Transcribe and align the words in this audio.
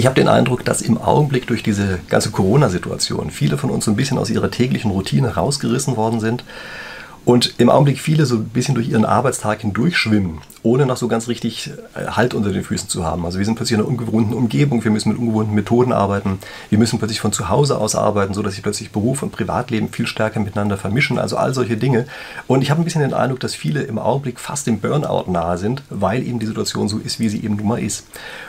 Ich 0.00 0.06
habe 0.06 0.14
den 0.14 0.28
Eindruck, 0.28 0.64
dass 0.64 0.80
im 0.80 0.96
Augenblick 0.96 1.46
durch 1.46 1.62
diese 1.62 1.98
ganze 2.08 2.30
Corona-Situation 2.30 3.30
viele 3.30 3.58
von 3.58 3.68
uns 3.68 3.84
so 3.84 3.90
ein 3.90 3.96
bisschen 3.96 4.16
aus 4.16 4.30
ihrer 4.30 4.50
täglichen 4.50 4.90
Routine 4.90 5.34
rausgerissen 5.34 5.94
worden 5.94 6.20
sind 6.20 6.42
und 7.24 7.54
im 7.58 7.68
Augenblick 7.70 7.98
viele 7.98 8.26
so 8.26 8.36
ein 8.36 8.48
bisschen 8.48 8.74
durch 8.74 8.88
ihren 8.88 9.04
Arbeitstag 9.04 9.60
hindurchschwimmen, 9.60 10.38
ohne 10.62 10.86
noch 10.86 10.96
so 10.96 11.08
ganz 11.08 11.28
richtig 11.28 11.70
äh, 11.94 12.06
Halt 12.06 12.34
unter 12.34 12.50
den 12.50 12.64
Füßen 12.64 12.88
zu 12.88 13.04
haben. 13.04 13.24
Also 13.24 13.38
wir 13.38 13.44
sind 13.44 13.54
plötzlich 13.54 13.78
in 13.78 13.84
einer 13.84 13.88
ungewohnten 13.88 14.34
Umgebung, 14.34 14.82
wir 14.82 14.90
müssen 14.90 15.10
mit 15.10 15.18
ungewohnten 15.18 15.54
Methoden 15.54 15.92
arbeiten, 15.92 16.38
wir 16.70 16.78
müssen 16.78 16.98
plötzlich 16.98 17.20
von 17.20 17.32
zu 17.32 17.48
Hause 17.48 17.78
aus 17.78 17.94
arbeiten, 17.94 18.34
sodass 18.34 18.54
sich 18.54 18.62
plötzlich 18.62 18.90
Beruf 18.90 19.22
und 19.22 19.32
Privatleben 19.32 19.90
viel 19.90 20.06
stärker 20.06 20.40
miteinander 20.40 20.76
vermischen, 20.76 21.18
also 21.18 21.36
all 21.36 21.54
solche 21.54 21.76
Dinge. 21.76 22.06
Und 22.46 22.62
ich 22.62 22.70
habe 22.70 22.80
ein 22.80 22.84
bisschen 22.84 23.02
den 23.02 23.14
Eindruck, 23.14 23.40
dass 23.40 23.54
viele 23.54 23.82
im 23.82 23.98
Augenblick 23.98 24.40
fast 24.40 24.66
dem 24.66 24.80
Burnout 24.80 25.30
nahe 25.30 25.58
sind, 25.58 25.82
weil 25.90 26.26
eben 26.26 26.38
die 26.38 26.46
Situation 26.46 26.88
so 26.88 26.98
ist, 26.98 27.20
wie 27.20 27.28
sie 27.28 27.44
eben 27.44 27.56
nun 27.56 27.68
mal 27.68 27.82
ist. 27.82 28.06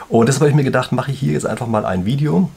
Und 0.08 0.26
deshalb 0.26 0.42
habe 0.42 0.50
ich 0.50 0.56
mir 0.56 0.64
gedacht, 0.64 0.92
mache 0.92 1.12
ich 1.12 1.18
hier 1.18 1.32
jetzt 1.32 1.46
einfach 1.46 1.66
mal 1.66 1.84
ein 1.84 2.04
Video, 2.04 2.50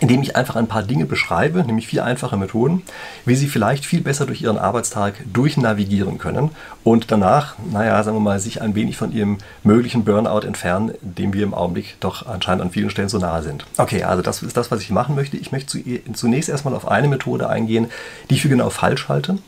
indem 0.00 0.22
ich 0.22 0.36
einfach 0.36 0.56
ein 0.56 0.66
paar 0.66 0.82
Dinge 0.82 1.06
beschreibe, 1.06 1.64
nämlich 1.64 1.86
vier 1.86 2.04
einfache 2.04 2.36
Methoden, 2.36 2.82
wie 3.24 3.34
Sie 3.34 3.48
vielleicht 3.48 3.86
viel 3.86 4.00
besser 4.00 4.26
durch 4.26 4.42
Ihren 4.42 4.58
Arbeitstag 4.58 5.14
durchnavigieren 5.32 6.18
können 6.18 6.50
und 6.82 7.10
danach, 7.10 7.54
naja, 7.70 8.02
sagen 8.02 8.16
wir 8.16 8.20
mal, 8.20 8.40
sich 8.40 8.60
ein 8.60 8.74
wenig 8.74 8.96
von 8.96 9.12
Ihrem 9.12 9.38
möglichen 9.62 10.04
Burnout 10.04 10.46
entfernen, 10.46 10.92
dem 11.00 11.32
wir 11.32 11.44
im 11.44 11.54
Augenblick 11.54 11.96
doch 12.00 12.26
anscheinend 12.26 12.62
an 12.62 12.70
vielen 12.70 12.90
Stellen 12.90 13.08
so 13.08 13.18
nahe 13.18 13.42
sind. 13.42 13.64
Okay, 13.76 14.02
also 14.04 14.22
das 14.22 14.42
ist 14.42 14.56
das, 14.56 14.70
was 14.70 14.80
ich 14.80 14.90
machen 14.90 15.14
möchte. 15.14 15.36
Ich 15.36 15.52
möchte 15.52 15.80
zunächst 16.12 16.48
erstmal 16.48 16.74
auf 16.74 16.88
eine 16.88 17.08
Methode 17.08 17.48
eingehen, 17.48 17.86
die 18.30 18.34
ich 18.34 18.42
für 18.42 18.48
genau 18.48 18.70
falsch 18.70 19.08
halte. 19.08 19.38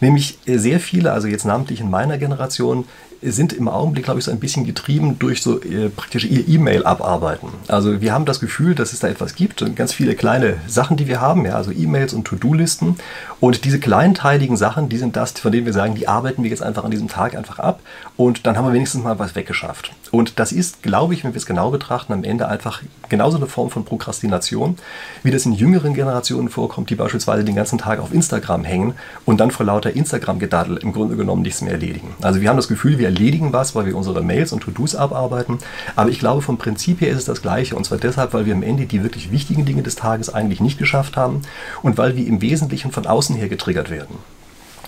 Nämlich 0.00 0.38
sehr 0.44 0.78
viele, 0.78 1.12
also 1.12 1.26
jetzt 1.26 1.46
namentlich 1.46 1.80
in 1.80 1.90
meiner 1.90 2.18
Generation, 2.18 2.84
sind 3.22 3.52
im 3.52 3.68
Augenblick, 3.68 4.04
glaube 4.04 4.20
ich, 4.20 4.26
so 4.26 4.30
ein 4.30 4.40
bisschen 4.40 4.64
getrieben 4.64 5.18
durch 5.18 5.42
so 5.42 5.60
äh, 5.62 5.88
praktisch 5.88 6.24
ihr 6.24 6.46
E-Mail 6.46 6.84
abarbeiten. 6.84 7.48
Also 7.68 8.00
wir 8.00 8.12
haben 8.12 8.24
das 8.24 8.40
Gefühl, 8.40 8.74
dass 8.74 8.92
es 8.92 9.00
da 9.00 9.08
etwas 9.08 9.34
gibt 9.34 9.62
ganz 9.86 9.94
viele 9.94 10.16
kleine 10.16 10.56
Sachen, 10.66 10.96
die 10.96 11.06
wir 11.06 11.20
haben, 11.20 11.46
ja, 11.46 11.54
also 11.54 11.70
E-Mails 11.70 12.12
und 12.12 12.24
To-Do-Listen. 12.24 12.96
Und 13.38 13.64
diese 13.64 13.78
kleinteiligen 13.78 14.56
Sachen, 14.56 14.88
die 14.88 14.96
sind 14.96 15.14
das, 15.14 15.30
von 15.30 15.52
denen 15.52 15.64
wir 15.64 15.72
sagen, 15.72 15.94
die 15.94 16.08
arbeiten 16.08 16.42
wir 16.42 16.50
jetzt 16.50 16.62
einfach 16.62 16.82
an 16.82 16.90
diesem 16.90 17.06
Tag 17.06 17.36
einfach 17.36 17.60
ab 17.60 17.78
und 18.16 18.46
dann 18.46 18.56
haben 18.56 18.66
wir 18.66 18.72
wenigstens 18.72 19.04
mal 19.04 19.20
was 19.20 19.36
weggeschafft. 19.36 19.92
Und 20.10 20.40
das 20.40 20.50
ist, 20.50 20.82
glaube 20.82 21.14
ich, 21.14 21.22
wenn 21.22 21.34
wir 21.34 21.38
es 21.38 21.46
genau 21.46 21.70
betrachten, 21.70 22.12
am 22.12 22.24
Ende 22.24 22.48
einfach 22.48 22.82
genauso 23.08 23.36
eine 23.36 23.46
Form 23.46 23.70
von 23.70 23.84
Prokrastination, 23.84 24.76
wie 25.22 25.30
das 25.30 25.46
in 25.46 25.52
jüngeren 25.52 25.94
Generationen 25.94 26.48
vorkommt, 26.48 26.90
die 26.90 26.96
beispielsweise 26.96 27.44
den 27.44 27.54
ganzen 27.54 27.78
Tag 27.78 28.00
auf 28.00 28.12
Instagram 28.12 28.64
hängen 28.64 28.94
und 29.24 29.38
dann 29.38 29.52
vor 29.52 29.66
lauter 29.66 29.94
Instagram-Gedaddel 29.94 30.78
im 30.78 30.92
Grunde 30.92 31.16
genommen 31.16 31.42
nichts 31.42 31.60
mehr 31.60 31.72
erledigen. 31.72 32.14
Also 32.22 32.40
wir 32.40 32.48
haben 32.48 32.56
das 32.56 32.68
Gefühl, 32.68 32.98
wir 32.98 33.06
erledigen 33.06 33.52
was, 33.52 33.76
weil 33.76 33.86
wir 33.86 33.96
unsere 33.96 34.22
Mails 34.22 34.52
und 34.52 34.60
To-Dos 34.60 34.96
abarbeiten, 34.96 35.58
aber 35.94 36.10
ich 36.10 36.18
glaube, 36.18 36.42
vom 36.42 36.58
Prinzip 36.58 37.00
her 37.00 37.10
ist 37.10 37.18
es 37.18 37.24
das 37.26 37.42
Gleiche 37.42 37.76
und 37.76 37.84
zwar 37.84 37.98
deshalb, 37.98 38.32
weil 38.32 38.46
wir 38.46 38.54
am 38.54 38.62
Ende 38.62 38.86
die 38.86 39.02
wirklich 39.02 39.30
wichtigen 39.30 39.64
Dinge 39.66 39.75
des 39.82 39.96
Tages 39.96 40.32
eigentlich 40.32 40.60
nicht 40.60 40.78
geschafft 40.78 41.16
haben 41.16 41.42
und 41.82 41.98
weil 41.98 42.16
wir 42.16 42.26
im 42.26 42.40
Wesentlichen 42.40 42.92
von 42.92 43.06
außen 43.06 43.36
her 43.36 43.48
getriggert 43.48 43.90
werden. 43.90 44.18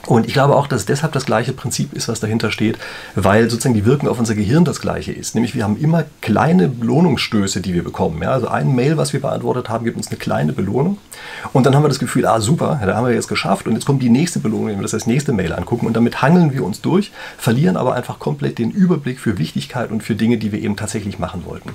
Und 0.08 0.26
ich 0.26 0.32
glaube 0.32 0.56
auch, 0.56 0.66
dass 0.66 0.80
es 0.80 0.86
deshalb 0.86 1.12
das 1.12 1.26
gleiche 1.26 1.52
Prinzip 1.52 1.92
ist, 1.92 2.08
was 2.08 2.18
dahinter 2.18 2.50
steht, 2.50 2.78
weil 3.14 3.50
sozusagen 3.50 3.74
die 3.74 3.84
Wirkung 3.84 4.08
auf 4.08 4.18
unser 4.18 4.34
Gehirn 4.34 4.64
das 4.64 4.80
gleiche 4.80 5.12
ist. 5.12 5.34
Nämlich 5.34 5.54
wir 5.54 5.64
haben 5.64 5.78
immer 5.78 6.04
kleine 6.22 6.68
Belohnungsstöße, 6.68 7.60
die 7.60 7.74
wir 7.74 7.84
bekommen. 7.84 8.22
Ja, 8.22 8.30
also 8.30 8.48
ein 8.48 8.74
Mail, 8.74 8.96
was 8.96 9.12
wir 9.12 9.20
beantwortet 9.20 9.68
haben, 9.68 9.84
gibt 9.84 9.98
uns 9.98 10.08
eine 10.08 10.16
kleine 10.16 10.54
Belohnung. 10.54 10.96
Und 11.52 11.66
dann 11.66 11.74
haben 11.74 11.84
wir 11.84 11.88
das 11.88 11.98
Gefühl, 11.98 12.24
ah 12.24 12.40
super, 12.40 12.80
da 12.84 12.96
haben 12.96 13.06
wir 13.06 13.12
jetzt 13.12 13.28
geschafft. 13.28 13.66
Und 13.66 13.74
jetzt 13.74 13.84
kommt 13.84 14.02
die 14.02 14.08
nächste 14.08 14.38
Belohnung, 14.38 14.68
wenn 14.68 14.76
wir 14.76 14.82
das 14.82 14.94
als 14.94 15.06
nächste 15.06 15.34
Mail 15.34 15.52
angucken. 15.52 15.86
Und 15.86 15.94
damit 15.94 16.22
hangeln 16.22 16.54
wir 16.54 16.64
uns 16.64 16.80
durch, 16.80 17.12
verlieren 17.36 17.76
aber 17.76 17.94
einfach 17.94 18.18
komplett 18.18 18.58
den 18.58 18.70
Überblick 18.70 19.20
für 19.20 19.36
Wichtigkeit 19.36 19.90
und 19.90 20.02
für 20.02 20.14
Dinge, 20.14 20.38
die 20.38 20.52
wir 20.52 20.62
eben 20.62 20.76
tatsächlich 20.76 21.18
machen 21.18 21.44
wollten. 21.44 21.72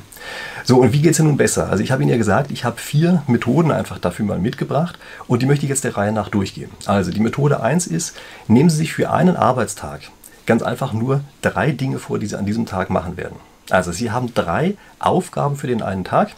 So, 0.66 0.78
und 0.80 0.94
wie 0.94 1.02
geht 1.02 1.12
es 1.12 1.18
denn 1.18 1.28
nun 1.28 1.38
besser? 1.38 1.70
Also 1.70 1.84
ich 1.84 1.92
habe 1.92 2.04
Ihnen 2.04 2.12
ja 2.12 2.18
gesagt, 2.18 2.52
ich 2.52 2.64
habe 2.64 2.80
vier 2.80 3.22
Methoden 3.28 3.72
einfach 3.72 4.00
dafür 4.00 4.26
mal 4.26 4.40
mitgebracht 4.40 4.98
und 5.28 5.42
die 5.42 5.46
möchte 5.46 5.66
ich 5.66 5.70
jetzt 5.70 5.84
der 5.84 5.98
Reihe 5.98 6.14
nach 6.14 6.30
durchgehen. 6.30 6.70
Also 6.86 7.12
die 7.12 7.20
Methode 7.20 7.62
1 7.62 7.88
ist, 7.88 8.16
nehmen 8.48 8.70
Sie 8.70 8.78
sich 8.78 8.94
für 8.94 9.12
einen 9.12 9.36
Arbeitstag 9.36 10.02
ganz 10.46 10.62
einfach 10.62 10.94
nur 10.94 11.22
drei 11.42 11.72
Dinge 11.72 12.00
vor, 12.00 12.18
die 12.18 12.28
Sie 12.28 12.38
an 12.38 12.46
diesem 12.46 12.66
Tag 12.66 12.90
machen 12.90 13.18
werden. 13.18 13.38
Also 13.70 13.92
Sie 13.92 14.12
haben 14.12 14.34
drei 14.34 14.76
Aufgaben 15.00 15.58
für 15.58 15.68
den 15.68 15.82
einen 15.82 16.06
Tag 16.06 16.32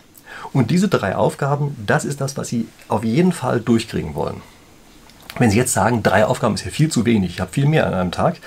und 0.54 0.72
diese 0.72 0.88
drei 0.88 1.16
Aufgaben, 1.16 1.76
das 1.86 2.04
ist 2.06 2.20
das, 2.22 2.36
was 2.36 2.48
Sie 2.48 2.68
auf 2.88 3.04
jeden 3.04 3.32
Fall 3.32 3.60
durchkriegen 3.60 4.16
wollen. 4.16 4.42
Wenn 5.38 5.52
Sie 5.52 5.58
jetzt 5.58 5.74
sagen, 5.74 6.02
drei 6.02 6.26
Aufgaben 6.26 6.56
ist 6.56 6.66
ja 6.66 6.72
viel 6.72 6.90
zu 6.90 7.06
wenig, 7.06 7.32
ich 7.32 7.42
habe 7.42 7.52
viel 7.52 7.68
mehr 7.68 7.86
an 7.86 7.94
einem 7.94 8.12
Tag, 8.12 8.38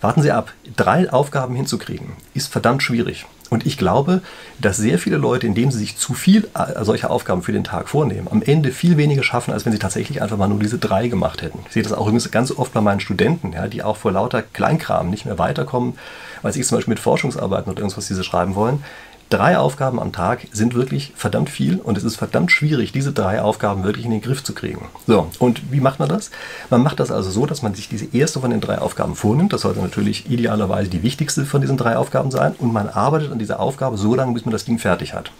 warten 0.00 0.22
Sie 0.22 0.32
ab. 0.32 0.52
Drei 0.76 1.10
Aufgaben 1.10 1.54
hinzukriegen 1.54 2.12
ist 2.34 2.52
verdammt 2.52 2.82
schwierig. 2.82 3.26
Und 3.48 3.66
ich 3.66 3.76
glaube, 3.78 4.22
dass 4.60 4.76
sehr 4.76 4.98
viele 4.98 5.16
Leute, 5.16 5.46
indem 5.46 5.70
sie 5.70 5.78
sich 5.78 5.96
zu 5.96 6.14
viel 6.14 6.48
äh, 6.54 6.84
solcher 6.84 7.10
Aufgaben 7.10 7.42
für 7.42 7.52
den 7.52 7.64
Tag 7.64 7.88
vornehmen, 7.88 8.28
am 8.30 8.42
Ende 8.42 8.72
viel 8.72 8.96
weniger 8.96 9.22
schaffen, 9.22 9.52
als 9.52 9.64
wenn 9.64 9.72
sie 9.72 9.78
tatsächlich 9.78 10.22
einfach 10.22 10.36
mal 10.36 10.48
nur 10.48 10.58
diese 10.58 10.78
drei 10.78 11.08
gemacht 11.08 11.42
hätten. 11.42 11.60
Ich 11.66 11.72
sehe 11.72 11.82
das 11.82 11.92
auch 11.92 12.06
übrigens 12.06 12.30
ganz 12.30 12.50
oft 12.50 12.72
bei 12.72 12.80
meinen 12.80 13.00
Studenten, 13.00 13.52
ja, 13.52 13.68
die 13.68 13.82
auch 13.82 13.96
vor 13.96 14.12
lauter 14.12 14.42
Kleinkram 14.42 15.10
nicht 15.10 15.26
mehr 15.26 15.38
weiterkommen, 15.38 15.98
weil 16.42 16.56
ich 16.56 16.66
zum 16.66 16.78
Beispiel 16.78 16.92
mit 16.92 17.00
Forschungsarbeiten 17.00 17.70
oder 17.70 17.80
irgendwas, 17.80 18.06
die 18.06 18.14
sie 18.14 18.24
schreiben 18.24 18.54
wollen, 18.54 18.82
Drei 19.28 19.58
Aufgaben 19.58 19.98
am 19.98 20.12
Tag 20.12 20.46
sind 20.52 20.74
wirklich 20.74 21.12
verdammt 21.16 21.50
viel 21.50 21.80
und 21.80 21.98
es 21.98 22.04
ist 22.04 22.14
verdammt 22.14 22.52
schwierig, 22.52 22.92
diese 22.92 23.12
drei 23.12 23.42
Aufgaben 23.42 23.82
wirklich 23.82 24.04
in 24.04 24.12
den 24.12 24.20
Griff 24.20 24.44
zu 24.44 24.54
kriegen. 24.54 24.86
So, 25.08 25.26
und 25.40 25.72
wie 25.72 25.80
macht 25.80 25.98
man 25.98 26.08
das? 26.08 26.30
Man 26.70 26.84
macht 26.84 27.00
das 27.00 27.10
also 27.10 27.28
so, 27.30 27.44
dass 27.44 27.60
man 27.60 27.74
sich 27.74 27.88
diese 27.88 28.06
erste 28.12 28.38
von 28.38 28.52
den 28.52 28.60
drei 28.60 28.78
Aufgaben 28.78 29.16
vornimmt. 29.16 29.52
Das 29.52 29.62
sollte 29.62 29.80
natürlich 29.80 30.30
idealerweise 30.30 30.90
die 30.90 31.02
wichtigste 31.02 31.44
von 31.44 31.60
diesen 31.60 31.76
drei 31.76 31.96
Aufgaben 31.96 32.30
sein 32.30 32.54
und 32.56 32.72
man 32.72 32.88
arbeitet 32.88 33.32
an 33.32 33.40
dieser 33.40 33.58
Aufgabe 33.58 33.98
so 33.98 34.14
lange, 34.14 34.32
bis 34.32 34.44
man 34.44 34.52
das 34.52 34.64
Ding 34.64 34.78
fertig 34.78 35.12
hat. 35.12 35.32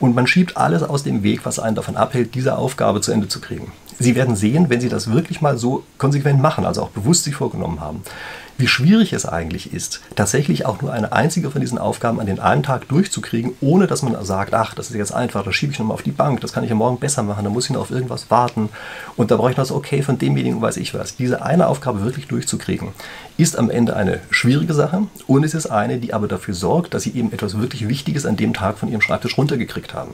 Und 0.00 0.14
man 0.14 0.26
schiebt 0.26 0.58
alles 0.58 0.82
aus 0.82 1.02
dem 1.02 1.22
Weg, 1.22 1.46
was 1.46 1.58
einen 1.58 1.76
davon 1.76 1.96
abhält, 1.96 2.34
diese 2.34 2.58
Aufgabe 2.58 3.00
zu 3.00 3.10
Ende 3.10 3.28
zu 3.28 3.40
kriegen. 3.40 3.72
Sie 3.98 4.14
werden 4.16 4.36
sehen, 4.36 4.68
wenn 4.68 4.80
Sie 4.80 4.88
das 4.88 5.12
wirklich 5.12 5.40
mal 5.40 5.56
so 5.56 5.84
konsequent 5.98 6.40
machen, 6.40 6.64
also 6.66 6.82
auch 6.82 6.88
bewusst 6.88 7.24
sich 7.24 7.34
vorgenommen 7.34 7.80
haben, 7.80 8.02
wie 8.60 8.68
schwierig 8.68 9.12
es 9.12 9.26
eigentlich 9.26 9.72
ist, 9.72 10.00
tatsächlich 10.14 10.66
auch 10.66 10.82
nur 10.82 10.92
eine 10.92 11.12
einzige 11.12 11.50
von 11.50 11.60
diesen 11.60 11.78
Aufgaben 11.78 12.20
an 12.20 12.26
den 12.26 12.38
einen 12.38 12.62
Tag 12.62 12.88
durchzukriegen, 12.88 13.52
ohne 13.60 13.86
dass 13.86 14.02
man 14.02 14.22
sagt, 14.24 14.54
ach, 14.54 14.74
das 14.74 14.90
ist 14.90 14.96
jetzt 14.96 15.12
einfach, 15.12 15.44
das 15.44 15.54
schiebe 15.54 15.72
ich 15.72 15.78
nochmal 15.78 15.94
auf 15.94 16.02
die 16.02 16.10
Bank, 16.10 16.40
das 16.40 16.52
kann 16.52 16.62
ich 16.62 16.70
ja 16.70 16.76
morgen 16.76 16.98
besser 16.98 17.22
machen, 17.22 17.44
da 17.44 17.50
muss 17.50 17.64
ich 17.64 17.70
noch 17.70 17.80
auf 17.80 17.90
irgendwas 17.90 18.30
warten 18.30 18.68
und 19.16 19.30
da 19.30 19.36
brauche 19.36 19.50
ich 19.50 19.56
noch 19.56 19.64
das 19.64 19.72
Okay 19.72 20.02
von 20.02 20.18
demjenigen, 20.18 20.60
weiß 20.60 20.76
ich 20.76 20.94
was. 20.94 21.16
Diese 21.16 21.42
eine 21.42 21.66
Aufgabe 21.66 22.04
wirklich 22.04 22.28
durchzukriegen, 22.28 22.88
ist 23.36 23.58
am 23.58 23.70
Ende 23.70 23.96
eine 23.96 24.20
schwierige 24.30 24.74
Sache 24.74 25.06
und 25.26 25.44
es 25.44 25.54
ist 25.54 25.66
eine, 25.66 25.98
die 25.98 26.12
aber 26.12 26.28
dafür 26.28 26.54
sorgt, 26.54 26.94
dass 26.94 27.04
Sie 27.04 27.12
eben 27.12 27.32
etwas 27.32 27.58
wirklich 27.58 27.88
Wichtiges 27.88 28.26
an 28.26 28.36
dem 28.36 28.52
Tag 28.52 28.78
von 28.78 28.88
Ihrem 28.90 29.00
Schreibtisch 29.00 29.38
runtergekriegt 29.38 29.94
haben. 29.94 30.12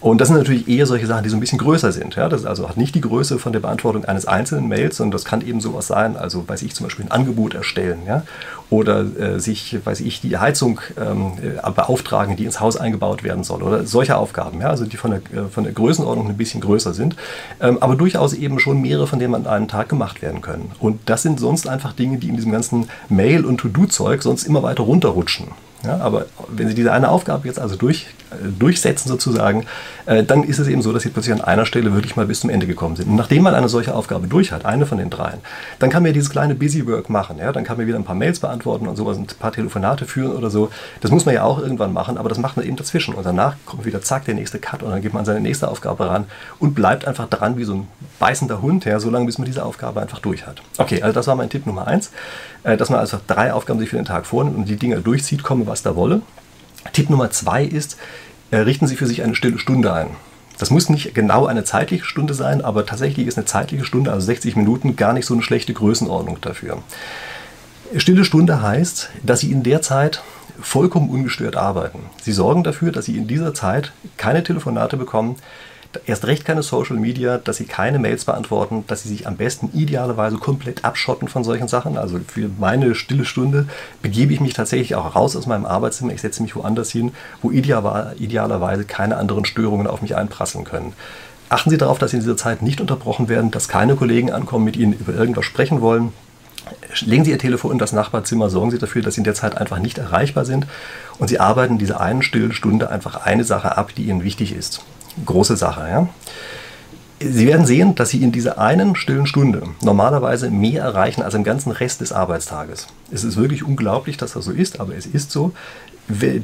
Und 0.00 0.20
das 0.20 0.28
sind 0.28 0.38
natürlich 0.38 0.66
eher 0.66 0.86
solche 0.86 1.06
Sachen, 1.06 1.24
die 1.24 1.28
so 1.28 1.36
ein 1.36 1.40
bisschen 1.40 1.58
größer 1.58 1.92
sind. 1.92 2.16
Ja? 2.16 2.28
Das 2.28 2.46
also 2.46 2.68
hat 2.68 2.78
nicht 2.78 2.94
die 2.94 3.02
Größe 3.02 3.38
von 3.38 3.52
der 3.52 3.60
Beantwortung 3.60 4.06
eines 4.06 4.26
einzelnen 4.26 4.66
Mails, 4.66 4.96
sondern 4.96 5.12
das 5.12 5.26
kann 5.26 5.46
eben 5.46 5.60
sowas 5.60 5.86
sein, 5.86 6.16
also 6.16 6.48
weiß 6.48 6.62
ich 6.62 6.74
zum 6.74 6.86
Beispiel 6.86 7.04
ein 7.04 7.10
Angebot 7.10 7.54
erstellen 7.54 8.00
ja? 8.06 8.22
oder 8.70 9.04
äh, 9.18 9.40
sich, 9.40 9.76
weiß 9.84 10.00
ich, 10.00 10.22
die 10.22 10.38
Heizung 10.38 10.80
ähm, 10.98 11.32
äh, 11.42 11.70
beauftragen, 11.70 12.36
die 12.36 12.46
ins 12.46 12.60
Haus 12.60 12.78
eingebaut 12.78 13.22
werden 13.24 13.44
soll 13.44 13.62
oder 13.62 13.84
solche 13.84 14.16
Aufgaben, 14.16 14.60
ja? 14.60 14.70
also 14.70 14.86
die 14.86 14.96
von 14.96 15.10
der, 15.10 15.20
äh, 15.38 15.48
von 15.48 15.64
der 15.64 15.74
Größenordnung 15.74 16.28
ein 16.28 16.36
bisschen 16.38 16.62
größer 16.62 16.94
sind, 16.94 17.16
ähm, 17.60 17.76
aber 17.80 17.94
durchaus 17.94 18.32
eben 18.32 18.58
schon 18.58 18.80
mehrere 18.80 19.06
von 19.06 19.18
denen 19.18 19.34
an 19.34 19.46
einem 19.46 19.68
Tag 19.68 19.90
gemacht 19.90 20.22
werden 20.22 20.40
können. 20.40 20.72
Und 20.78 21.00
das 21.06 21.22
sind 21.22 21.38
sonst 21.38 21.68
einfach 21.68 21.92
Dinge, 21.92 22.16
die 22.16 22.28
in 22.28 22.36
diesem 22.36 22.52
ganzen 22.52 22.88
Mail- 23.10 23.44
und 23.44 23.58
To-Do-Zeug 23.58 24.22
sonst 24.22 24.44
immer 24.44 24.62
weiter 24.62 24.82
runterrutschen. 24.82 25.48
Ja, 25.84 25.98
aber 25.98 26.26
wenn 26.48 26.68
Sie 26.68 26.74
diese 26.74 26.92
eine 26.92 27.08
Aufgabe 27.08 27.48
jetzt 27.48 27.58
also 27.58 27.76
durch, 27.76 28.06
äh, 28.30 28.48
durchsetzen 28.58 29.08
sozusagen, 29.08 29.64
äh, 30.04 30.22
dann 30.22 30.44
ist 30.44 30.58
es 30.58 30.68
eben 30.68 30.82
so, 30.82 30.92
dass 30.92 31.02
Sie 31.02 31.08
plötzlich 31.08 31.34
an 31.34 31.40
einer 31.40 31.64
Stelle 31.64 31.94
wirklich 31.94 32.16
mal 32.16 32.26
bis 32.26 32.40
zum 32.40 32.50
Ende 32.50 32.66
gekommen 32.66 32.96
sind. 32.96 33.08
Und 33.08 33.16
nachdem 33.16 33.42
man 33.42 33.54
eine 33.54 33.68
solche 33.68 33.94
Aufgabe 33.94 34.26
durch 34.26 34.52
hat, 34.52 34.66
eine 34.66 34.84
von 34.84 34.98
den 34.98 35.08
dreien, 35.08 35.40
dann 35.78 35.88
kann 35.88 36.02
man 36.02 36.08
ja 36.08 36.12
dieses 36.12 36.28
kleine 36.28 36.54
Busy 36.54 36.86
Work 36.86 37.08
machen. 37.08 37.38
Ja? 37.38 37.50
Dann 37.52 37.64
kann 37.64 37.78
man 37.78 37.86
wieder 37.86 37.96
ein 37.96 38.04
paar 38.04 38.14
Mails 38.14 38.40
beantworten 38.40 38.86
und 38.86 38.96
sowas, 38.96 39.16
ein 39.16 39.26
paar 39.38 39.52
Telefonate 39.52 40.04
führen 40.04 40.36
oder 40.36 40.50
so. 40.50 40.70
Das 41.00 41.10
muss 41.10 41.24
man 41.24 41.34
ja 41.34 41.44
auch 41.44 41.58
irgendwann 41.58 41.94
machen, 41.94 42.18
aber 42.18 42.28
das 42.28 42.38
macht 42.38 42.56
man 42.58 42.66
eben 42.66 42.76
dazwischen. 42.76 43.14
Und 43.14 43.24
danach 43.24 43.56
kommt 43.64 43.86
wieder 43.86 44.02
zack 44.02 44.26
der 44.26 44.34
nächste 44.34 44.58
Cut 44.58 44.82
und 44.82 44.90
dann 44.90 45.00
geht 45.00 45.14
man 45.14 45.20
an 45.20 45.26
seine 45.26 45.40
nächste 45.40 45.68
Aufgabe 45.68 46.08
ran 46.10 46.26
und 46.58 46.74
bleibt 46.74 47.06
einfach 47.06 47.28
dran 47.28 47.56
wie 47.56 47.64
so 47.64 47.74
ein 47.74 47.88
beißender 48.18 48.60
Hund, 48.60 48.84
ja, 48.84 49.00
so 49.00 49.08
lange 49.08 49.24
bis 49.24 49.38
man 49.38 49.46
diese 49.46 49.64
Aufgabe 49.64 50.02
einfach 50.02 50.18
durch 50.18 50.46
hat. 50.46 50.60
Okay, 50.76 51.02
also 51.02 51.14
das 51.14 51.26
war 51.26 51.36
mein 51.36 51.48
Tipp 51.48 51.66
Nummer 51.66 51.86
eins, 51.86 52.10
dass 52.62 52.90
man 52.90 53.00
also 53.00 53.18
drei 53.26 53.52
Aufgaben 53.52 53.80
sich 53.80 53.88
für 53.88 53.96
den 53.96 54.04
Tag 54.04 54.26
vornimmt 54.26 54.56
und 54.56 54.68
die 54.68 54.76
Dinge 54.76 55.00
durchzieht, 55.00 55.42
komme 55.42 55.66
was 55.66 55.82
da 55.82 55.96
wolle. 55.96 56.22
Tipp 56.92 57.10
Nummer 57.10 57.30
zwei 57.30 57.64
ist, 57.64 57.96
äh, 58.50 58.58
richten 58.58 58.86
Sie 58.86 58.96
für 58.96 59.06
sich 59.06 59.22
eine 59.22 59.34
stille 59.34 59.58
Stunde 59.58 59.92
ein. 59.92 60.08
Das 60.58 60.70
muss 60.70 60.90
nicht 60.90 61.14
genau 61.14 61.46
eine 61.46 61.64
zeitliche 61.64 62.04
Stunde 62.04 62.34
sein, 62.34 62.62
aber 62.62 62.84
tatsächlich 62.84 63.26
ist 63.26 63.38
eine 63.38 63.46
zeitliche 63.46 63.84
Stunde, 63.84 64.12
also 64.12 64.26
60 64.26 64.56
Minuten, 64.56 64.96
gar 64.96 65.14
nicht 65.14 65.24
so 65.24 65.32
eine 65.32 65.42
schlechte 65.42 65.72
Größenordnung 65.72 66.38
dafür. 66.42 66.82
Stille 67.96 68.24
Stunde 68.24 68.60
heißt, 68.60 69.10
dass 69.22 69.40
Sie 69.40 69.50
in 69.50 69.62
der 69.62 69.80
Zeit 69.80 70.22
vollkommen 70.60 71.08
ungestört 71.08 71.56
arbeiten. 71.56 72.00
Sie 72.20 72.32
sorgen 72.32 72.62
dafür, 72.62 72.92
dass 72.92 73.06
Sie 73.06 73.16
in 73.16 73.26
dieser 73.26 73.54
Zeit 73.54 73.92
keine 74.18 74.44
Telefonate 74.44 74.98
bekommen, 74.98 75.36
erst 76.06 76.24
recht 76.26 76.44
keine 76.44 76.62
Social 76.62 76.96
Media, 76.96 77.38
dass 77.38 77.56
sie 77.56 77.64
keine 77.64 77.98
Mails 77.98 78.24
beantworten, 78.24 78.84
dass 78.86 79.02
sie 79.02 79.08
sich 79.08 79.26
am 79.26 79.36
besten 79.36 79.70
idealerweise 79.72 80.36
komplett 80.36 80.84
abschotten 80.84 81.28
von 81.28 81.44
solchen 81.44 81.68
Sachen. 81.68 81.98
Also 81.98 82.20
für 82.26 82.48
meine 82.58 82.94
stille 82.94 83.24
Stunde 83.24 83.66
begebe 84.02 84.32
ich 84.32 84.40
mich 84.40 84.54
tatsächlich 84.54 84.94
auch 84.94 85.16
raus 85.16 85.36
aus 85.36 85.46
meinem 85.46 85.64
Arbeitszimmer. 85.64 86.12
Ich 86.12 86.20
setze 86.20 86.42
mich 86.42 86.54
woanders 86.54 86.90
hin, 86.90 87.12
wo 87.42 87.50
idealerweise 87.50 88.84
keine 88.84 89.16
anderen 89.16 89.44
Störungen 89.44 89.86
auf 89.86 90.02
mich 90.02 90.16
einprasseln 90.16 90.64
können. 90.64 90.92
Achten 91.48 91.70
Sie 91.70 91.78
darauf, 91.78 91.98
dass 91.98 92.12
Sie 92.12 92.18
in 92.18 92.22
dieser 92.22 92.36
Zeit 92.36 92.62
nicht 92.62 92.80
unterbrochen 92.80 93.28
werden, 93.28 93.50
dass 93.50 93.66
keine 93.66 93.96
Kollegen 93.96 94.30
ankommen, 94.30 94.64
mit 94.64 94.76
Ihnen 94.76 94.92
über 94.92 95.12
irgendwas 95.12 95.44
sprechen 95.44 95.80
wollen. 95.80 96.12
Legen 97.00 97.24
Sie 97.24 97.32
Ihr 97.32 97.38
Telefon 97.38 97.72
in 97.72 97.78
das 97.78 97.92
Nachbarzimmer, 97.92 98.48
sorgen 98.50 98.70
Sie 98.70 98.78
dafür, 98.78 99.02
dass 99.02 99.14
Sie 99.14 99.20
in 99.20 99.24
der 99.24 99.34
Zeit 99.34 99.58
einfach 99.58 99.80
nicht 99.80 99.98
erreichbar 99.98 100.44
sind 100.44 100.68
und 101.18 101.26
Sie 101.26 101.40
arbeiten 101.40 101.78
diese 101.78 101.98
einen 101.98 102.22
stillen 102.22 102.52
Stunde 102.52 102.90
einfach 102.90 103.26
eine 103.26 103.42
Sache 103.42 103.76
ab, 103.76 103.92
die 103.96 104.04
Ihnen 104.04 104.22
wichtig 104.22 104.54
ist. 104.54 104.84
Große 105.24 105.56
Sache, 105.56 105.88
ja. 105.88 106.08
Sie 107.22 107.46
werden 107.46 107.66
sehen, 107.66 107.94
dass 107.96 108.08
Sie 108.08 108.22
in 108.22 108.32
dieser 108.32 108.58
einen 108.58 108.96
stillen 108.96 109.26
Stunde 109.26 109.64
normalerweise 109.82 110.50
mehr 110.50 110.82
erreichen 110.82 111.22
als 111.22 111.34
im 111.34 111.44
ganzen 111.44 111.70
Rest 111.70 112.00
des 112.00 112.12
Arbeitstages. 112.12 112.86
Es 113.12 113.24
ist 113.24 113.36
wirklich 113.36 113.62
unglaublich, 113.62 114.16
dass 114.16 114.32
das 114.32 114.46
so 114.46 114.52
ist, 114.52 114.80
aber 114.80 114.96
es 114.96 115.04
ist 115.04 115.30
so 115.30 115.52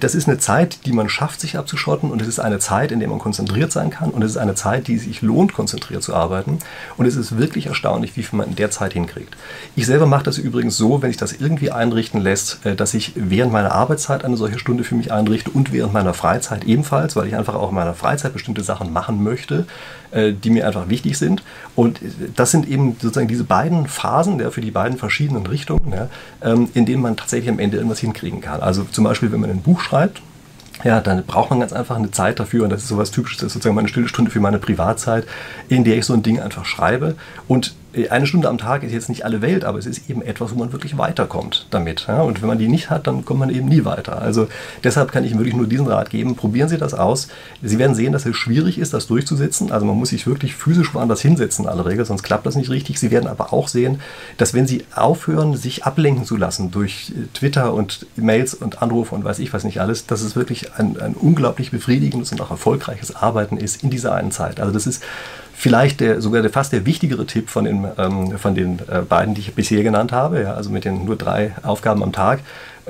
das 0.01 0.15
ist 0.15 0.29
eine 0.29 0.39
Zeit, 0.39 0.87
die 0.87 0.93
man 0.93 1.09
schafft, 1.09 1.41
sich 1.41 1.59
abzuschotten 1.59 2.11
und 2.11 2.23
es 2.23 2.29
ist 2.29 2.39
eine 2.39 2.59
Zeit, 2.59 2.93
in 2.93 3.01
der 3.01 3.09
man 3.09 3.19
konzentriert 3.19 3.73
sein 3.73 3.91
kann 3.91 4.11
und 4.11 4.23
es 4.23 4.33
ist 4.33 4.37
eine 4.37 4.55
Zeit, 4.55 4.89
die 4.89 4.99
sich 4.99 5.23
lohnt, 5.23 5.53
konzentriert 5.53 6.03
zu 6.03 6.15
arbeiten 6.15 6.59
und 6.97 7.07
es 7.07 7.17
ist 7.17 7.39
wirklich 7.39 7.67
erstaunlich, 7.67 8.17
wie 8.17 8.23
viel 8.23 8.39
man 8.39 8.49
in 8.49 8.57
der 8.57 8.71
Zeit 8.71 8.93
hinkriegt. 8.93 9.37
Ich 9.75 9.87
selber 9.87 10.07
mache 10.07 10.25
das 10.25 10.39
übrigens 10.39 10.77
so, 10.77 11.03
wenn 11.03 11.11
sich 11.11 11.17
das 11.17 11.33
irgendwie 11.33 11.71
einrichten 11.71 12.21
lässt, 12.21 12.65
äh, 12.65 12.77
dass 12.77 12.95
ich 12.95 13.13
während 13.15 13.53
meiner 13.53 13.73
Arbeitszeit 13.73 14.25
eine 14.25 14.37
solche 14.37 14.59
Stunde 14.59 14.85
für 14.85 14.95
mich 14.95 15.13
einrichte 15.13 15.51
und 15.51 15.73
während 15.73 15.93
meiner 15.93 16.15
Freizeit 16.15 16.65
ebenfalls, 16.65 17.17
weil 17.17 17.27
ich 17.27 17.37
einfach 17.37 17.55
auch 17.55 17.71
in 17.71 17.75
meiner 17.75 17.95
Freizeit 17.95 18.33
bestimmte 18.33 18.62
Sachen 18.62 18.93
machen 18.93 19.23
möchte, 19.23 19.67
äh, 20.12 20.33
die 20.33 20.51
mir 20.51 20.67
einfach 20.67 20.89
wichtig 20.89 21.19
sind. 21.19 21.43
Und 21.75 22.01
das 22.37 22.51
sind 22.51 22.69
eben 22.69 22.97
sozusagen 23.01 23.29
diese 23.29 23.45
beiden 23.45 23.87
Phasen 23.87 24.39
ja, 24.41 24.51
für 24.51 24.61
die 24.61 24.71
beiden 24.71 24.99
verschiedenen 24.99 25.47
Richtungen, 25.47 25.93
ja, 25.93 26.09
ähm, 26.43 26.69
in 26.75 26.87
denen 26.87 27.03
man 27.03 27.17
tatsächlich 27.17 27.51
am 27.51 27.59
Ende 27.59 27.77
irgendwas 27.77 27.99
hinkriegen 27.99 28.41
kann. 28.41 28.61
Also 28.61 28.85
zum 28.85 29.05
Beispiel, 29.05 29.33
wenn 29.33 29.41
man 29.41 29.51
ein 29.56 29.62
Buch 29.62 29.81
schreibt, 29.81 30.23
ja, 30.85 31.00
dann 31.00 31.25
braucht 31.25 31.50
man 31.50 31.61
ganz 31.61 31.73
einfach 31.73 31.97
eine 31.97 32.11
Zeit 32.11 32.38
dafür 32.38 32.64
und 32.64 32.70
das 32.70 32.82
ist 32.82 32.88
sowas 32.88 33.11
Typisches, 33.11 33.38
das 33.38 33.47
ist 33.49 33.53
sozusagen 33.55 33.75
meine 33.75 33.88
stille 33.88 34.08
Stunde 34.08 34.31
für 34.31 34.41
meine 34.41 34.58
Privatzeit, 34.58 35.26
in 35.69 35.85
der 35.85 35.97
ich 35.97 36.05
so 36.05 36.12
ein 36.12 36.23
Ding 36.23 36.38
einfach 36.41 36.64
schreibe. 36.64 37.17
Und 37.49 37.75
eine 38.11 38.27
Stunde 38.27 38.49
am 38.49 38.59
Tag 38.59 38.83
ist 38.83 38.93
jetzt 38.93 39.09
nicht 39.09 39.25
alle 39.25 39.41
Welt, 39.41 39.65
aber 39.65 39.79
es 39.79 39.87
ist 39.87 40.11
eben 40.11 40.21
etwas, 40.21 40.55
wo 40.55 40.59
man 40.59 40.73
wirklich 40.73 40.99
weiterkommt 40.99 41.67
damit. 41.71 42.07
Ja? 42.09 42.21
Und 42.23 42.43
wenn 42.43 42.49
man 42.49 42.59
die 42.59 42.69
nicht 42.69 42.91
hat, 42.91 43.07
dann 43.07 43.25
kommt 43.25 43.41
man 43.41 43.51
eben 43.51 43.69
nie 43.69 43.85
weiter. 43.85 44.21
Also 44.21 44.49
deshalb 44.85 45.13
kann 45.13 45.25
ich 45.25 45.37
wirklich 45.37 45.55
nur 45.55 45.67
diesen 45.67 45.87
Rat 45.87 46.11
geben, 46.11 46.37
probieren 46.37 46.69
Sie 46.69 46.77
das 46.77 46.95
aus. 46.95 47.29
Sie 47.63 47.79
werden 47.79 47.95
sehen, 47.95 48.13
dass 48.13 48.27
es 48.27 48.37
schwierig 48.37 48.79
ist, 48.79 48.93
das 48.93 49.07
durchzusetzen. 49.07 49.73
Also 49.73 49.87
man 49.87 49.97
muss 49.97 50.11
sich 50.11 50.27
wirklich 50.27 50.55
physisch 50.55 50.95
woanders 50.95 51.23
hinsetzen 51.23 51.65
in 51.65 51.71
aller 51.71 51.87
Regel, 51.87 52.05
sonst 52.05 52.23
klappt 52.23 52.45
das 52.45 52.57
nicht 52.57 52.71
richtig. 52.71 52.99
Sie 52.99 53.11
werden 53.11 53.29
aber 53.29 53.53
auch 53.53 53.69
sehen, 53.69 54.01
dass 54.37 54.53
wenn 54.53 54.67
Sie 54.67 54.85
aufhören, 54.95 55.57
sich 55.57 55.85
ablenken 55.85 56.25
zu 56.25 56.37
lassen 56.37 56.71
durch 56.71 57.13
Twitter 57.33 57.73
und 57.73 58.07
Mails 58.17 58.55
und 58.55 58.83
Anrufe 58.83 59.15
und 59.15 59.25
weiß 59.25 59.39
ich 59.39 59.53
was 59.53 59.65
nicht 59.65 59.81
alles, 59.81 60.07
dass 60.07 60.21
es 60.21 60.37
wirklich 60.37 60.75
ein, 60.75 61.01
ein 61.01 61.15
unglaublich 61.15 61.71
befriedigendes 61.71 62.33
und 62.33 62.41
auch 62.41 62.51
erfolgreiches 62.51 63.17
Arbeiten 63.17 63.57
ist 63.57 63.83
in 63.83 63.91
dieser 63.91 64.15
einen 64.15 64.33
Zeit. 64.33 64.61
Also 64.61 64.73
das 64.73 64.87
ist 64.87 65.03
vielleicht 65.56 66.00
der, 66.00 66.20
sogar 66.20 66.43
der, 66.43 66.50
fast 66.50 66.73
der 66.73 66.85
wichtigere 66.85 67.26
Tipp 67.26 67.49
von 67.49 67.64
den, 67.64 67.87
ähm, 67.99 68.38
von 68.38 68.55
den 68.55 68.79
äh, 68.88 69.00
beiden, 69.00 69.35
die 69.35 69.41
ich 69.41 69.55
bisher 69.55 69.82
genannt 69.82 70.12
habe, 70.12 70.43
ja, 70.43 70.55
also 70.55 70.70
mit 70.70 70.85
den 70.85 71.05
nur 71.05 71.17
drei 71.17 71.53
Aufgaben 71.62 72.03
am 72.03 72.12
Tag, 72.12 72.41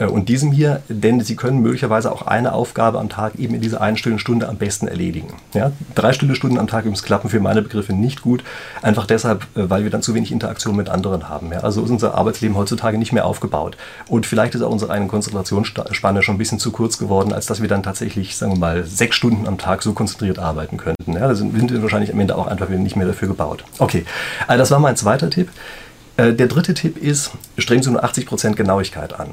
und 0.05 0.29
diesem 0.29 0.53
hier, 0.53 0.83
denn 0.89 1.21
Sie 1.21 1.37
können 1.37 1.61
möglicherweise 1.61 2.13
auch 2.13 2.23
eine 2.23 2.53
Aufgabe 2.53 2.99
am 2.99 3.09
Tag 3.09 3.37
eben 3.37 3.55
in 3.55 3.63
dieser 3.63 3.81
einen 3.81 3.97
stillen 3.97 4.19
Stunde 4.19 4.49
am 4.49 4.59
besten 4.59 4.89
erledigen. 4.89 5.33
Ja? 5.55 5.73
Drei 5.95 6.13
stille 6.13 6.35
Stunden 6.35 6.59
am 6.59 6.67
Tag 6.67 6.81
übrigens 6.81 7.03
klappen 7.03 7.31
für 7.31 7.41
meine 7.41 7.63
Begriffe 7.63 7.95
nicht 7.95 8.21
gut, 8.21 8.45
einfach 8.83 9.07
deshalb, 9.07 9.45
äh, 9.57 9.71
weil 9.71 9.85
wir 9.85 9.91
dann 9.91 10.03
zu 10.03 10.15
wenig 10.15 10.33
Interaktion 10.33 10.77
mit 10.77 10.91
anderen 10.91 11.31
haben. 11.31 11.51
Ja? 11.51 11.61
Also 11.61 11.83
ist 11.83 11.91
unser 11.91 12.15
Arbeitsleben 12.15 12.57
heutzutage 12.57 12.99
nicht 12.99 13.13
mehr 13.13 13.25
aufgebaut. 13.25 13.79
Und 14.09 14.27
vielleicht 14.27 14.55
ist 14.55 14.63
auch 14.63 14.71
unsere 14.71 14.93
eigene 14.93 15.09
Konzentrationsspanne 15.09 16.23
schon 16.23 16.35
ein 16.35 16.39
bisschen 16.39 16.59
zu 16.59 16.73
kurz 16.73 16.99
geworden, 16.99 17.33
als 17.33 17.47
dass 17.47 17.63
wir 17.63 17.69
dann 17.69 17.83
tatsächlich, 17.83 18.37
sagen 18.37 18.53
wir 18.53 18.59
mal, 18.59 18.85
sechs 18.85 19.17
Stunden 19.17 19.47
am 19.47 19.57
Tag 19.57 19.83
so 19.83 19.95
konzentriert 19.95 20.39
arbeiten 20.39 20.77
könnten. 20.77 21.15
Ja? 21.15 21.27
Da 21.27 21.35
sind 21.35 21.71
wir 21.71 21.83
wahrscheinlich 21.83 22.13
am 22.13 22.21
Ende 22.21 22.37
auch 22.37 22.47
einfach 22.47 22.69
nicht 22.69 22.97
mehr 22.97 23.07
dafür 23.07 23.29
gebaut. 23.29 23.65
Okay, 23.79 24.05
also 24.47 24.59
das 24.59 24.71
war 24.71 24.79
mein 24.79 24.97
zweiter 24.97 25.31
Tipp. 25.31 25.49
Äh, 26.17 26.33
der 26.33 26.49
dritte 26.49 26.75
Tipp 26.75 26.99
ist, 26.99 27.31
streben 27.59 27.83
Sie 27.83 27.91
nur 27.91 28.05
80% 28.05 28.55
Genauigkeit 28.55 29.19
an. 29.19 29.31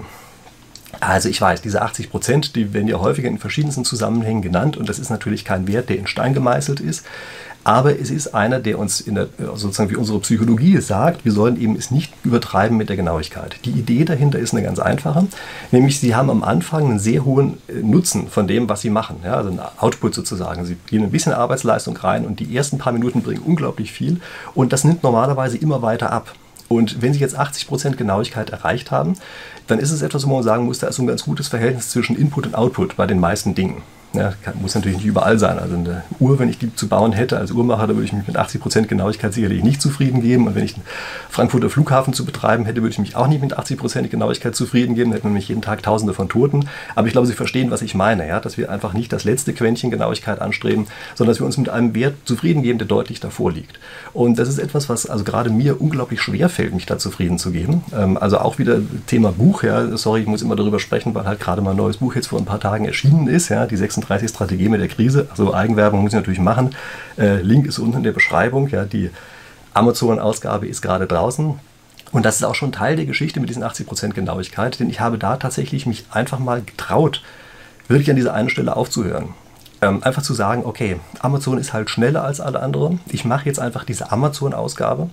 Also 1.07 1.29
ich 1.29 1.39
weiß, 1.39 1.61
diese 1.61 1.81
80 1.81 2.09
Prozent, 2.09 2.55
die 2.55 2.73
werden 2.73 2.87
ja 2.87 2.99
häufiger 2.99 3.29
in 3.29 3.37
verschiedensten 3.37 3.85
Zusammenhängen 3.85 4.41
genannt 4.41 4.77
und 4.77 4.89
das 4.89 4.99
ist 4.99 5.09
natürlich 5.09 5.45
kein 5.45 5.67
Wert, 5.67 5.89
der 5.89 5.97
in 5.97 6.07
Stein 6.07 6.33
gemeißelt 6.33 6.79
ist. 6.79 7.05
Aber 7.65 7.97
es 7.97 8.11
ist 8.11 8.35
einer, 8.35 8.59
der 8.59 8.77
uns 8.77 8.99
in 8.99 9.15
der, 9.15 9.29
sozusagen 9.55 9.89
wie 9.89 9.95
unsere 9.95 10.19
Psychologie 10.19 10.77
sagt, 10.81 11.23
wir 11.23 11.31
sollen 11.31 11.59
eben 11.59 11.77
es 11.77 11.91
nicht 11.91 12.13
übertreiben 12.25 12.75
mit 12.75 12.89
der 12.89 12.97
Genauigkeit. 12.97 13.55
Die 13.63 13.71
Idee 13.71 14.03
dahinter 14.03 14.37
ist 14.37 14.53
eine 14.53 14.63
ganz 14.63 14.79
einfache, 14.79 15.27
nämlich 15.71 15.99
Sie 15.99 16.13
haben 16.13 16.29
am 16.29 16.43
Anfang 16.43 16.85
einen 16.85 16.99
sehr 16.99 17.23
hohen 17.23 17.57
äh, 17.69 17.75
Nutzen 17.81 18.27
von 18.27 18.47
dem, 18.47 18.67
was 18.67 18.81
Sie 18.81 18.89
machen. 18.89 19.17
Ja, 19.23 19.35
also 19.35 19.49
ein 19.49 19.61
Output 19.77 20.13
sozusagen. 20.13 20.65
Sie 20.65 20.75
gehen 20.87 21.03
ein 21.03 21.11
bisschen 21.11 21.31
Arbeitsleistung 21.31 21.95
rein 21.95 22.25
und 22.25 22.41
die 22.41 22.55
ersten 22.55 22.79
paar 22.79 22.91
Minuten 22.91 23.21
bringen 23.21 23.41
unglaublich 23.45 23.93
viel 23.93 24.19
und 24.55 24.73
das 24.73 24.83
nimmt 24.83 25.03
normalerweise 25.03 25.57
immer 25.57 25.81
weiter 25.81 26.11
ab. 26.11 26.33
Und 26.67 27.01
wenn 27.01 27.13
Sie 27.13 27.19
jetzt 27.19 27.37
80% 27.37 27.95
Genauigkeit 27.95 28.49
erreicht 28.49 28.91
haben, 28.91 29.15
dann 29.67 29.79
ist 29.79 29.91
es 29.91 30.01
etwas, 30.01 30.27
wo 30.27 30.33
man 30.33 30.43
sagen 30.43 30.65
muss, 30.65 30.79
da 30.79 30.87
ist 30.87 30.95
so 30.95 31.03
ein 31.03 31.07
ganz 31.07 31.23
gutes 31.23 31.47
Verhältnis 31.47 31.89
zwischen 31.89 32.15
Input 32.15 32.47
und 32.47 32.55
Output 32.55 32.95
bei 32.95 33.05
den 33.05 33.19
meisten 33.19 33.55
Dingen. 33.55 33.81
Ja, 34.15 34.33
kann, 34.43 34.61
muss 34.61 34.75
natürlich 34.75 34.97
nicht 34.97 35.07
überall 35.07 35.39
sein. 35.39 35.57
Also 35.57 35.75
eine 35.75 36.03
Uhr, 36.19 36.37
wenn 36.37 36.47
ich 36.47 36.59
die 36.59 36.73
zu 36.75 36.87
bauen 36.87 37.13
hätte 37.13 37.37
als 37.39 37.49
Uhrmacher, 37.49 37.87
da 37.87 37.95
würde 37.95 38.05
ich 38.05 38.13
mich 38.13 38.27
mit 38.27 38.37
80% 38.37 38.83
Genauigkeit 38.85 39.33
sicherlich 39.33 39.63
nicht 39.63 39.81
zufrieden 39.81 40.21
geben. 40.21 40.45
Und 40.45 40.53
wenn 40.53 40.63
ich 40.63 40.75
einen 40.75 40.83
Frankfurter 41.31 41.71
Flughafen 41.71 42.13
zu 42.13 42.23
betreiben 42.23 42.65
hätte, 42.65 42.83
würde 42.83 42.91
ich 42.91 42.99
mich 42.99 43.15
auch 43.15 43.27
nicht 43.27 43.41
mit 43.41 43.57
80% 43.57 44.09
Genauigkeit 44.09 44.55
zufrieden 44.55 44.93
geben. 44.93 45.09
Da 45.09 45.17
hätten 45.17 45.29
nämlich 45.29 45.47
jeden 45.47 45.63
Tag 45.63 45.81
Tausende 45.81 46.13
von 46.13 46.29
Toten. 46.29 46.69
Aber 46.93 47.07
ich 47.07 47.13
glaube, 47.13 47.25
Sie 47.25 47.33
verstehen, 47.33 47.71
was 47.71 47.81
ich 47.81 47.95
meine. 47.95 48.27
Ja? 48.27 48.39
Dass 48.39 48.55
wir 48.55 48.69
einfach 48.69 48.93
nicht 48.93 49.11
das 49.11 49.23
letzte 49.23 49.51
Quäntchen 49.51 49.89
Genauigkeit 49.89 50.39
anstreben, 50.41 50.85
sondern 51.15 51.31
dass 51.31 51.39
wir 51.39 51.47
uns 51.47 51.57
mit 51.57 51.69
einem 51.69 51.95
Wert 51.95 52.13
zufrieden 52.25 52.61
geben, 52.61 52.77
der 52.77 52.87
deutlich 52.87 53.19
davor 53.19 53.51
liegt. 53.51 53.79
Und 54.13 54.37
das 54.37 54.47
ist 54.47 54.59
etwas, 54.59 54.89
was 54.89 55.07
also 55.07 55.23
gerade 55.23 55.49
mir 55.49 55.81
unglaublich 55.81 56.21
schwer 56.21 56.49
fällt, 56.49 56.75
mich 56.75 56.85
da 56.85 56.99
zufrieden 56.99 57.39
zu 57.39 57.49
geben. 57.49 57.83
Ähm, 57.97 58.17
also 58.17 58.37
auch 58.37 58.59
wieder 58.59 58.77
Thema 59.07 59.31
Buch. 59.31 59.63
Ja? 59.63 59.97
Sorry, 59.97 60.21
ich 60.21 60.27
muss 60.27 60.43
immer 60.43 60.55
darüber 60.55 60.79
sprechen, 60.79 61.15
weil 61.15 61.25
halt 61.25 61.39
gerade 61.39 61.63
mein 61.63 61.77
neues 61.77 61.97
Buch 61.97 62.13
jetzt 62.13 62.27
vor 62.27 62.37
ein 62.37 62.45
paar 62.45 62.59
Tagen 62.59 62.85
erschienen 62.85 63.27
ist. 63.27 63.49
Ja? 63.49 63.65
Die 63.65 63.75
36 63.75 64.02
36 64.03 64.29
Strategie 64.29 64.69
mit 64.69 64.81
der 64.81 64.87
Krise. 64.87 65.27
Also 65.29 65.53
Eigenwerbung 65.53 66.01
muss 66.01 66.11
ich 66.11 66.15
natürlich 66.17 66.39
machen. 66.39 66.75
Äh, 67.17 67.41
Link 67.41 67.65
ist 67.65 67.79
unten 67.79 67.97
in 67.97 68.03
der 68.03 68.11
Beschreibung. 68.11 68.67
Ja, 68.67 68.85
die 68.85 69.09
Amazon-Ausgabe 69.73 70.67
ist 70.67 70.81
gerade 70.81 71.07
draußen. 71.07 71.59
Und 72.11 72.25
das 72.25 72.35
ist 72.35 72.43
auch 72.43 72.55
schon 72.55 72.71
Teil 72.71 72.95
der 72.95 73.05
Geschichte 73.05 73.39
mit 73.39 73.49
diesen 73.49 73.63
80% 73.63 74.09
Genauigkeit, 74.13 74.79
denn 74.79 74.89
ich 74.89 74.99
habe 74.99 75.17
da 75.17 75.37
tatsächlich 75.37 75.87
mich 75.87 76.05
einfach 76.11 76.37
mal 76.37 76.61
getraut, 76.61 77.23
wirklich 77.87 78.09
an 78.09 78.15
dieser 78.15 78.35
einen 78.35 78.51
Stelle 78.51 78.75
aufzuhören. 78.75 79.33
Ähm, 79.83 80.01
einfach 80.01 80.21
zu 80.21 80.33
sagen, 80.33 80.61
okay, 80.63 80.97
Amazon 81.19 81.57
ist 81.57 81.73
halt 81.73 81.89
schneller 81.89 82.23
als 82.23 82.39
alle 82.39 82.61
anderen. 82.61 83.01
Ich 83.07 83.25
mache 83.25 83.47
jetzt 83.47 83.59
einfach 83.59 83.83
diese 83.83 84.13
Amazon-Ausgabe 84.13 85.09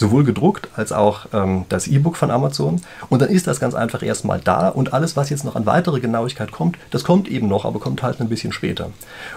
sowohl 0.00 0.24
gedruckt 0.24 0.68
als 0.76 0.92
auch 0.92 1.26
ähm, 1.34 1.66
das 1.68 1.86
E-Book 1.86 2.16
von 2.16 2.30
Amazon. 2.30 2.80
Und 3.10 3.20
dann 3.20 3.28
ist 3.28 3.46
das 3.46 3.60
ganz 3.60 3.74
einfach 3.74 4.02
erstmal 4.02 4.40
da 4.40 4.68
und 4.68 4.94
alles, 4.94 5.14
was 5.14 5.28
jetzt 5.28 5.44
noch 5.44 5.56
an 5.56 5.66
weitere 5.66 6.00
Genauigkeit 6.00 6.52
kommt, 6.52 6.78
das 6.90 7.04
kommt 7.04 7.28
eben 7.28 7.48
noch, 7.48 7.66
aber 7.66 7.78
kommt 7.80 8.02
halt 8.02 8.18
ein 8.20 8.30
bisschen 8.30 8.52
später. 8.52 8.90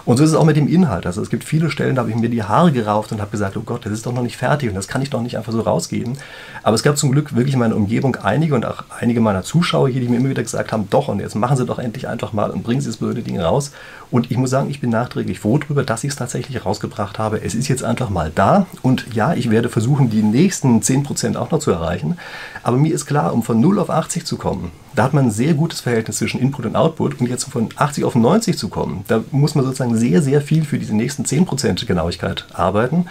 Und 0.05 0.17
so 0.17 0.23
ist 0.23 0.29
es 0.29 0.35
auch 0.35 0.45
mit 0.45 0.55
dem 0.55 0.69
Inhalt. 0.69 1.05
Also 1.05 1.21
es 1.21 1.29
gibt 1.29 1.43
viele 1.43 1.69
Stellen, 1.69 1.95
da 1.95 2.01
habe 2.01 2.11
ich 2.11 2.15
mir 2.15 2.29
die 2.29 2.43
Haare 2.43 2.71
gerauft 2.71 3.11
und 3.11 3.19
habe 3.19 3.29
gesagt, 3.29 3.57
oh 3.57 3.63
Gott, 3.65 3.85
das 3.85 3.91
ist 3.91 4.05
doch 4.05 4.13
noch 4.13 4.21
nicht 4.21 4.37
fertig 4.37 4.69
und 4.69 4.75
das 4.75 4.87
kann 4.87 5.01
ich 5.01 5.09
doch 5.09 5.21
nicht 5.21 5.37
einfach 5.37 5.51
so 5.51 5.59
rausgeben. 5.59 6.17
Aber 6.63 6.75
es 6.75 6.83
gab 6.83 6.97
zum 6.97 7.11
Glück 7.11 7.35
wirklich 7.35 7.55
in 7.55 7.59
meiner 7.59 7.75
Umgebung 7.75 8.15
einige 8.15 8.55
und 8.55 8.65
auch 8.65 8.85
einige 8.97 9.19
meiner 9.19 9.43
Zuschauer 9.43 9.89
hier, 9.89 9.99
die 9.99 10.07
mir 10.07 10.17
immer 10.17 10.29
wieder 10.29 10.43
gesagt 10.43 10.71
haben, 10.71 10.87
doch 10.89 11.09
und 11.09 11.19
jetzt 11.19 11.35
machen 11.35 11.57
Sie 11.57 11.65
doch 11.65 11.79
endlich 11.79 12.07
einfach 12.07 12.31
mal 12.31 12.49
und 12.51 12.63
bringen 12.63 12.79
Sie 12.79 12.87
das 12.87 12.97
blöde 12.97 13.21
Ding 13.21 13.37
raus. 13.37 13.71
Und 14.11 14.31
ich 14.31 14.37
muss 14.37 14.51
sagen, 14.51 14.69
ich 14.73 14.81
bin 14.81 14.89
nachträglich 14.89 15.39
froh 15.39 15.57
darüber, 15.57 15.83
dass 15.83 16.03
ich 16.03 16.11
es 16.11 16.15
tatsächlich 16.15 16.65
rausgebracht 16.65 17.19
habe. 17.19 17.41
Es 17.43 17.55
ist 17.55 17.67
jetzt 17.67 17.83
einfach 17.83 18.09
mal 18.09 18.31
da 18.33 18.65
und 18.81 19.05
ja, 19.13 19.33
ich 19.33 19.49
werde 19.49 19.69
versuchen, 19.69 20.09
die 20.09 20.21
nächsten 20.21 20.43
nächsten 20.43 20.79
10% 20.79 21.35
auch 21.35 21.51
noch 21.51 21.59
zu 21.59 21.71
erreichen. 21.71 22.17
Aber 22.63 22.77
mir 22.77 22.93
ist 22.93 23.05
klar, 23.05 23.33
um 23.33 23.43
von 23.43 23.59
0 23.59 23.79
auf 23.79 23.89
80 23.89 24.25
zu 24.25 24.37
kommen, 24.37 24.71
da 24.95 25.03
hat 25.03 25.13
man 25.13 25.25
ein 25.25 25.31
sehr 25.31 25.53
gutes 25.53 25.81
Verhältnis 25.81 26.17
zwischen 26.17 26.39
Input 26.39 26.65
und 26.65 26.75
Output. 26.75 27.19
Und 27.19 27.27
jetzt 27.27 27.45
von 27.45 27.69
80 27.75 28.03
auf 28.05 28.15
90 28.15 28.57
zu 28.57 28.69
kommen, 28.69 29.03
da 29.07 29.23
muss 29.31 29.55
man 29.55 29.65
sozusagen 29.65 29.97
sehr, 29.97 30.21
sehr 30.21 30.41
viel 30.41 30.63
für 30.63 30.79
diese 30.79 30.95
nächsten 30.95 31.23
10% 31.23 31.85
Genauigkeit 31.85 32.45
arbeiten. 32.53 33.05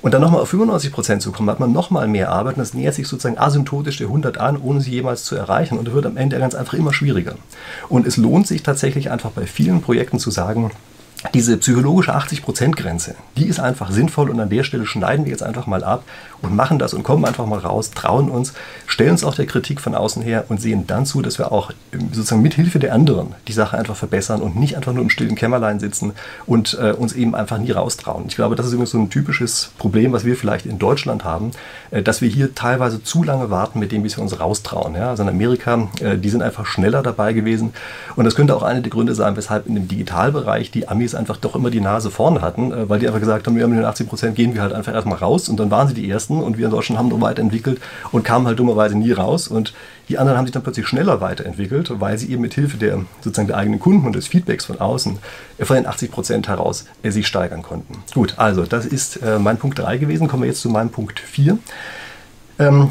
Und 0.00 0.14
dann 0.14 0.20
nochmal 0.20 0.40
auf 0.40 0.52
95% 0.52 1.20
zu 1.20 1.30
kommen, 1.30 1.48
hat 1.48 1.60
man 1.60 1.70
nochmal 1.70 2.08
mehr 2.08 2.32
Arbeit 2.32 2.56
und 2.56 2.60
das 2.60 2.74
nähert 2.74 2.94
sich 2.94 3.06
sozusagen 3.06 3.38
asymptotisch 3.38 3.98
der 3.98 4.08
100 4.08 4.36
an, 4.36 4.56
ohne 4.56 4.80
sie 4.80 4.90
jemals 4.90 5.22
zu 5.22 5.36
erreichen. 5.36 5.78
Und 5.78 5.86
das 5.86 5.94
wird 5.94 6.06
am 6.06 6.16
Ende 6.16 6.40
ganz 6.40 6.56
einfach 6.56 6.74
immer 6.74 6.92
schwieriger. 6.92 7.36
Und 7.88 8.04
es 8.04 8.16
lohnt 8.16 8.48
sich 8.48 8.64
tatsächlich 8.64 9.12
einfach 9.12 9.30
bei 9.30 9.46
vielen 9.46 9.80
Projekten 9.80 10.18
zu 10.18 10.32
sagen, 10.32 10.72
diese 11.34 11.56
psychologische 11.56 12.14
80%-Grenze, 12.14 13.14
die 13.36 13.46
ist 13.46 13.60
einfach 13.60 13.90
sinnvoll 13.90 14.28
und 14.30 14.40
an 14.40 14.50
der 14.50 14.64
Stelle 14.64 14.86
schneiden 14.86 15.24
wir 15.24 15.30
jetzt 15.30 15.42
einfach 15.42 15.66
mal 15.66 15.84
ab 15.84 16.02
und 16.42 16.54
machen 16.54 16.78
das 16.78 16.94
und 16.94 17.04
kommen 17.04 17.24
einfach 17.24 17.46
mal 17.46 17.60
raus, 17.60 17.92
trauen 17.92 18.28
uns, 18.28 18.52
stellen 18.86 19.12
uns 19.12 19.24
auch 19.24 19.34
der 19.34 19.46
Kritik 19.46 19.80
von 19.80 19.94
außen 19.94 20.22
her 20.22 20.44
und 20.48 20.60
sehen 20.60 20.86
dann 20.86 21.06
zu, 21.06 21.22
dass 21.22 21.38
wir 21.38 21.52
auch 21.52 21.70
ähm, 21.92 22.08
sozusagen 22.12 22.42
mit 22.42 22.54
Hilfe 22.54 22.78
der 22.78 22.92
anderen 22.92 23.34
die 23.48 23.52
Sache 23.52 23.78
einfach 23.78 23.96
verbessern 23.96 24.42
und 24.42 24.56
nicht 24.56 24.76
einfach 24.76 24.92
nur 24.92 25.02
im 25.02 25.10
stillen 25.10 25.36
Kämmerlein 25.36 25.78
sitzen 25.78 26.12
und 26.46 26.76
äh, 26.80 26.92
uns 26.92 27.12
eben 27.12 27.34
einfach 27.34 27.58
nie 27.58 27.70
raustrauen. 27.70 28.24
Ich 28.26 28.34
glaube, 28.34 28.56
das 28.56 28.66
ist 28.66 28.72
übrigens 28.72 28.90
so 28.90 28.98
ein 28.98 29.10
typisches 29.10 29.70
Problem, 29.78 30.12
was 30.12 30.24
wir 30.24 30.36
vielleicht 30.36 30.66
in 30.66 30.78
Deutschland 30.78 31.24
haben, 31.24 31.52
äh, 31.90 32.02
dass 32.02 32.20
wir 32.20 32.28
hier 32.28 32.54
teilweise 32.54 33.02
zu 33.02 33.22
lange 33.22 33.50
warten 33.50 33.78
mit 33.78 33.92
dem, 33.92 34.02
bis 34.02 34.16
wir 34.16 34.22
uns 34.22 34.38
raustrauen. 34.38 34.94
Ja? 34.96 35.10
Also 35.10 35.22
in 35.22 35.28
Amerika, 35.28 35.88
äh, 36.00 36.18
die 36.18 36.28
sind 36.28 36.42
einfach 36.42 36.66
schneller 36.66 37.02
dabei 37.02 37.32
gewesen 37.32 37.72
und 38.16 38.24
das 38.24 38.34
könnte 38.34 38.56
auch 38.56 38.62
eine 38.62 38.82
der 38.82 38.90
Gründe 38.90 39.14
sein, 39.14 39.36
weshalb 39.36 39.66
in 39.66 39.76
dem 39.76 39.86
Digitalbereich 39.86 40.70
die 40.72 40.88
Amis 40.88 41.11
einfach 41.14 41.36
doch 41.36 41.54
immer 41.54 41.70
die 41.70 41.80
Nase 41.80 42.10
vorne 42.10 42.40
hatten, 42.40 42.72
äh, 42.72 42.88
weil 42.88 42.98
die 42.98 43.06
einfach 43.06 43.20
gesagt 43.20 43.46
haben, 43.46 43.58
ja, 43.58 43.66
mit 43.66 43.78
den 43.78 43.84
80 43.84 44.08
Prozent 44.08 44.36
gehen 44.36 44.54
wir 44.54 44.62
halt 44.62 44.72
einfach 44.72 44.92
erstmal 44.94 45.18
raus 45.18 45.48
und 45.48 45.58
dann 45.58 45.70
waren 45.70 45.88
sie 45.88 45.94
die 45.94 46.08
Ersten 46.08 46.42
und 46.42 46.58
wir 46.58 46.66
in 46.66 46.70
Deutschland 46.70 46.98
haben 46.98 47.08
noch 47.08 47.20
weiterentwickelt 47.20 47.80
und 48.10 48.24
kamen 48.24 48.46
halt 48.46 48.58
dummerweise 48.58 48.96
nie 48.96 49.12
raus 49.12 49.48
und 49.48 49.74
die 50.08 50.18
anderen 50.18 50.38
haben 50.38 50.46
sich 50.46 50.52
dann 50.52 50.62
plötzlich 50.62 50.86
schneller 50.86 51.20
weiterentwickelt, 51.20 52.00
weil 52.00 52.18
sie 52.18 52.30
eben 52.30 52.42
mit 52.42 52.54
Hilfe 52.54 52.76
der 52.76 53.00
sozusagen 53.20 53.48
der 53.48 53.56
eigenen 53.56 53.80
Kunden 53.80 54.06
und 54.06 54.14
des 54.14 54.26
Feedbacks 54.26 54.64
von 54.64 54.80
außen 54.80 55.18
äh, 55.58 55.64
von 55.64 55.76
den 55.76 55.86
80 55.86 56.10
Prozent 56.10 56.48
heraus 56.48 56.86
äh, 57.02 57.10
sich 57.10 57.26
steigern 57.26 57.62
konnten. 57.62 58.02
Gut, 58.14 58.34
also 58.36 58.64
das 58.64 58.86
ist 58.86 59.20
mein 59.38 59.56
Punkt 59.56 59.78
3 59.78 59.98
gewesen. 59.98 60.28
Kommen 60.28 60.42
wir 60.42 60.48
jetzt 60.48 60.60
zu 60.60 60.68
meinem 60.68 60.90
Punkt 60.90 61.20
4. 61.20 61.58
Ähm, 62.58 62.90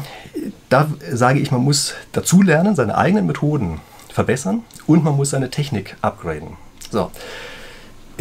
da 0.68 0.88
sage 1.10 1.40
ich, 1.40 1.50
man 1.50 1.62
muss 1.62 1.94
dazulernen, 2.12 2.74
seine 2.74 2.96
eigenen 2.96 3.26
Methoden 3.26 3.80
verbessern 4.08 4.62
und 4.86 5.04
man 5.04 5.16
muss 5.16 5.30
seine 5.30 5.50
Technik 5.50 5.96
upgraden. 6.02 6.56
So, 6.90 7.10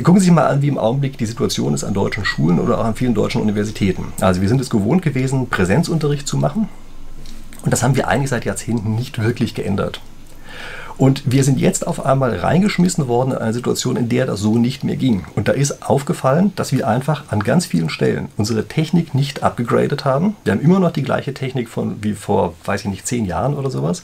Gucken 0.04 0.20
Sie 0.20 0.26
sich 0.26 0.34
mal 0.34 0.48
an, 0.48 0.62
wie 0.62 0.68
im 0.68 0.78
Augenblick 0.78 1.18
die 1.18 1.26
Situation 1.26 1.74
ist 1.74 1.84
an 1.84 1.94
deutschen 1.94 2.26
Schulen 2.26 2.60
oder 2.60 2.80
auch 2.80 2.86
an 2.86 2.96
vielen 2.96 3.14
deutschen 3.14 3.42
Universitäten. 3.42 4.14
Also 4.22 4.42
wir 4.42 4.50
sind 4.50 4.62
es 4.62 4.70
gewohnt 4.70 5.02
gewesen, 5.02 5.50
Präsenzunterricht 5.50 6.28
zu 6.28 6.38
machen. 6.38 6.70
Und 7.64 7.72
das 7.72 7.84
haben 7.84 7.96
wir 7.96 8.08
eigentlich 8.08 8.30
seit 8.30 8.46
Jahrzehnten 8.46 8.96
nicht 8.96 9.22
wirklich 9.22 9.54
geändert. 9.54 10.02
Und 10.98 11.24
wir 11.26 11.44
sind 11.44 11.60
jetzt 11.60 11.88
auf 11.88 12.06
einmal 12.06 12.36
reingeschmissen 12.36 13.08
worden 13.08 13.32
in 13.32 13.38
eine 13.38 13.54
Situation, 13.54 13.96
in 13.96 14.10
der 14.10 14.26
das 14.26 14.40
so 14.40 14.58
nicht 14.58 14.84
mehr 14.84 14.98
ging. 14.98 15.26
Und 15.36 15.48
da 15.48 15.52
ist 15.52 15.88
aufgefallen, 15.88 16.54
dass 16.56 16.72
wir 16.72 16.88
einfach 16.88 17.24
an 17.30 17.40
ganz 17.40 17.66
vielen 17.66 17.90
Stellen 17.90 18.30
unsere 18.38 18.68
Technik 18.68 19.16
nicht 19.16 19.44
abgegradet 19.44 20.06
haben. 20.06 20.36
Wir 20.44 20.54
haben 20.54 20.62
immer 20.62 20.80
noch 20.80 20.92
die 20.92 21.04
gleiche 21.04 21.34
Technik 21.34 21.70
von 21.70 22.04
wie 22.04 22.14
vor, 22.14 22.54
weiß 22.66 22.82
ich 22.82 22.88
nicht, 22.88 23.08
zehn 23.08 23.26
Jahren 23.26 23.56
oder 23.56 23.72
sowas. 23.72 24.04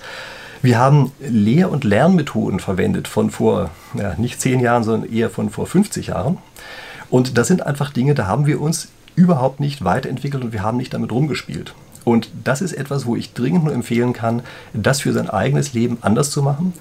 Wir 0.61 0.79
haben 0.79 1.11
Lehr- 1.19 1.71
und 1.71 1.83
Lernmethoden 1.83 2.59
verwendet 2.59 3.07
von 3.07 3.29
vor 3.29 3.69
ja, 3.93 4.15
nicht 4.17 4.41
zehn 4.41 4.59
Jahren, 4.59 4.83
sondern 4.83 5.11
eher 5.11 5.29
von 5.29 5.49
vor 5.49 5.67
50 5.67 6.07
Jahren. 6.07 6.37
Und 7.09 7.37
das 7.37 7.47
sind 7.47 7.65
einfach 7.65 7.91
Dinge, 7.91 8.15
da 8.15 8.27
haben 8.27 8.45
wir 8.45 8.59
uns 8.59 8.89
überhaupt 9.15 9.59
nicht 9.59 9.83
weiterentwickelt 9.83 10.43
und 10.43 10.53
wir 10.53 10.63
haben 10.63 10.77
nicht 10.77 10.93
damit 10.93 11.11
rumgespielt. 11.11 11.73
Und 12.03 12.29
das 12.43 12.61
ist 12.61 12.73
etwas, 12.73 13.05
wo 13.05 13.15
ich 13.15 13.33
dringend 13.33 13.65
nur 13.65 13.73
empfehlen 13.73 14.13
kann, 14.13 14.41
das 14.73 15.01
für 15.01 15.13
sein 15.13 15.29
eigenes 15.29 15.73
Leben 15.73 15.97
anders 16.01 16.31
zu 16.31 16.41
machen 16.41 16.73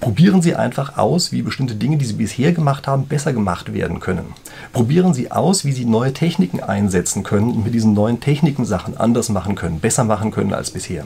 Probieren 0.00 0.40
Sie 0.40 0.54
einfach 0.54 0.96
aus, 0.96 1.30
wie 1.30 1.42
bestimmte 1.42 1.74
Dinge, 1.74 1.98
die 1.98 2.06
Sie 2.06 2.14
bisher 2.14 2.52
gemacht 2.52 2.86
haben, 2.86 3.06
besser 3.06 3.34
gemacht 3.34 3.74
werden 3.74 4.00
können. 4.00 4.32
Probieren 4.72 5.12
Sie 5.12 5.30
aus, 5.30 5.66
wie 5.66 5.72
Sie 5.72 5.84
neue 5.84 6.14
Techniken 6.14 6.60
einsetzen 6.60 7.22
können 7.22 7.50
und 7.50 7.64
mit 7.64 7.74
diesen 7.74 7.92
neuen 7.92 8.18
Techniken 8.18 8.64
Sachen 8.64 8.96
anders 8.96 9.28
machen 9.28 9.56
können, 9.56 9.78
besser 9.78 10.04
machen 10.04 10.30
können 10.30 10.54
als 10.54 10.70
bisher. 10.70 11.04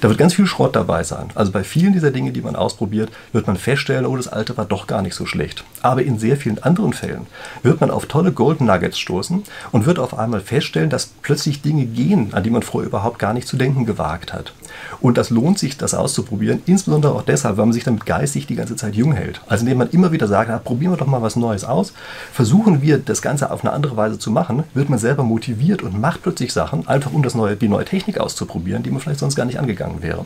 Da 0.00 0.08
wird 0.08 0.18
ganz 0.18 0.32
viel 0.32 0.46
Schrott 0.46 0.74
dabei 0.74 1.04
sein. 1.04 1.28
Also 1.34 1.52
bei 1.52 1.64
vielen 1.64 1.92
dieser 1.92 2.12
Dinge, 2.12 2.32
die 2.32 2.40
man 2.40 2.56
ausprobiert, 2.56 3.10
wird 3.32 3.46
man 3.46 3.56
feststellen, 3.56 4.06
oh, 4.06 4.16
das 4.16 4.28
alte 4.28 4.56
war 4.56 4.64
doch 4.64 4.86
gar 4.86 5.02
nicht 5.02 5.14
so 5.14 5.26
schlecht. 5.26 5.62
Aber 5.82 6.02
in 6.02 6.18
sehr 6.18 6.38
vielen 6.38 6.62
anderen 6.62 6.94
Fällen 6.94 7.26
wird 7.62 7.82
man 7.82 7.90
auf 7.90 8.06
tolle 8.06 8.32
Gold 8.32 8.62
Nuggets 8.62 8.98
stoßen 8.98 9.42
und 9.70 9.84
wird 9.84 9.98
auf 9.98 10.18
einmal 10.18 10.40
feststellen, 10.40 10.88
dass 10.88 11.10
plötzlich 11.20 11.60
Dinge 11.60 11.84
gehen, 11.84 12.32
an 12.32 12.42
die 12.42 12.50
man 12.50 12.62
vorher 12.62 12.88
überhaupt 12.88 13.18
gar 13.18 13.34
nicht 13.34 13.48
zu 13.48 13.58
denken 13.58 13.84
gewagt 13.84 14.32
hat. 14.32 14.54
Und 15.00 15.18
das 15.18 15.30
lohnt 15.30 15.58
sich, 15.58 15.76
das 15.76 15.94
auszuprobieren, 15.94 16.62
insbesondere 16.66 17.14
auch 17.14 17.22
deshalb, 17.22 17.56
weil 17.56 17.66
man 17.66 17.72
sich 17.72 17.84
damit 17.84 18.06
geistig 18.06 18.29
die 18.34 18.54
ganze 18.54 18.76
Zeit 18.76 18.94
jung 18.94 19.12
hält. 19.12 19.40
Also 19.48 19.62
indem 19.62 19.78
man 19.78 19.90
immer 19.90 20.12
wieder 20.12 20.26
sagt, 20.26 20.50
na, 20.50 20.58
probieren 20.58 20.92
wir 20.92 20.96
doch 20.96 21.06
mal 21.06 21.22
was 21.22 21.36
Neues 21.36 21.64
aus, 21.64 21.92
versuchen 22.32 22.82
wir 22.82 22.98
das 22.98 23.22
Ganze 23.22 23.50
auf 23.50 23.62
eine 23.62 23.72
andere 23.72 23.96
Weise 23.96 24.18
zu 24.18 24.30
machen, 24.30 24.64
wird 24.74 24.88
man 24.88 24.98
selber 24.98 25.22
motiviert 25.22 25.82
und 25.82 26.00
macht 26.00 26.22
plötzlich 26.22 26.52
Sachen, 26.52 26.86
einfach 26.88 27.12
um 27.12 27.22
das 27.22 27.34
neue, 27.34 27.56
die 27.56 27.68
neue 27.68 27.84
Technik 27.84 28.18
auszuprobieren, 28.18 28.82
die 28.82 28.90
man 28.90 29.00
vielleicht 29.00 29.20
sonst 29.20 29.36
gar 29.36 29.44
nicht 29.44 29.58
angegangen 29.58 30.02
wäre. 30.02 30.24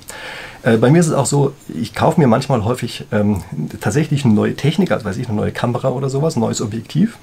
Äh, 0.63 0.77
bei 0.77 0.91
mir 0.91 1.01
ist 1.01 1.09
es 1.09 1.15
auch 1.15 1.27
so, 1.27 1.53
ich 1.69 1.95
kaufe 1.95 2.21
mir 2.21 2.27
manchmal 2.27 2.65
häufig 2.65 3.07
ähm, 3.13 3.43
tatsächlich 3.81 4.25
eine 4.25 4.35
neue 4.35 4.55
Technik, 4.55 4.93
also 4.93 5.05
weiß 5.05 5.17
ich, 5.17 5.29
eine 5.29 5.37
neue 5.37 5.53
Kamera 5.53 5.89
oder 5.89 6.11
sowas, 6.11 6.37
ein 6.37 6.41
neues 6.41 6.61
Objektiv 6.61 7.19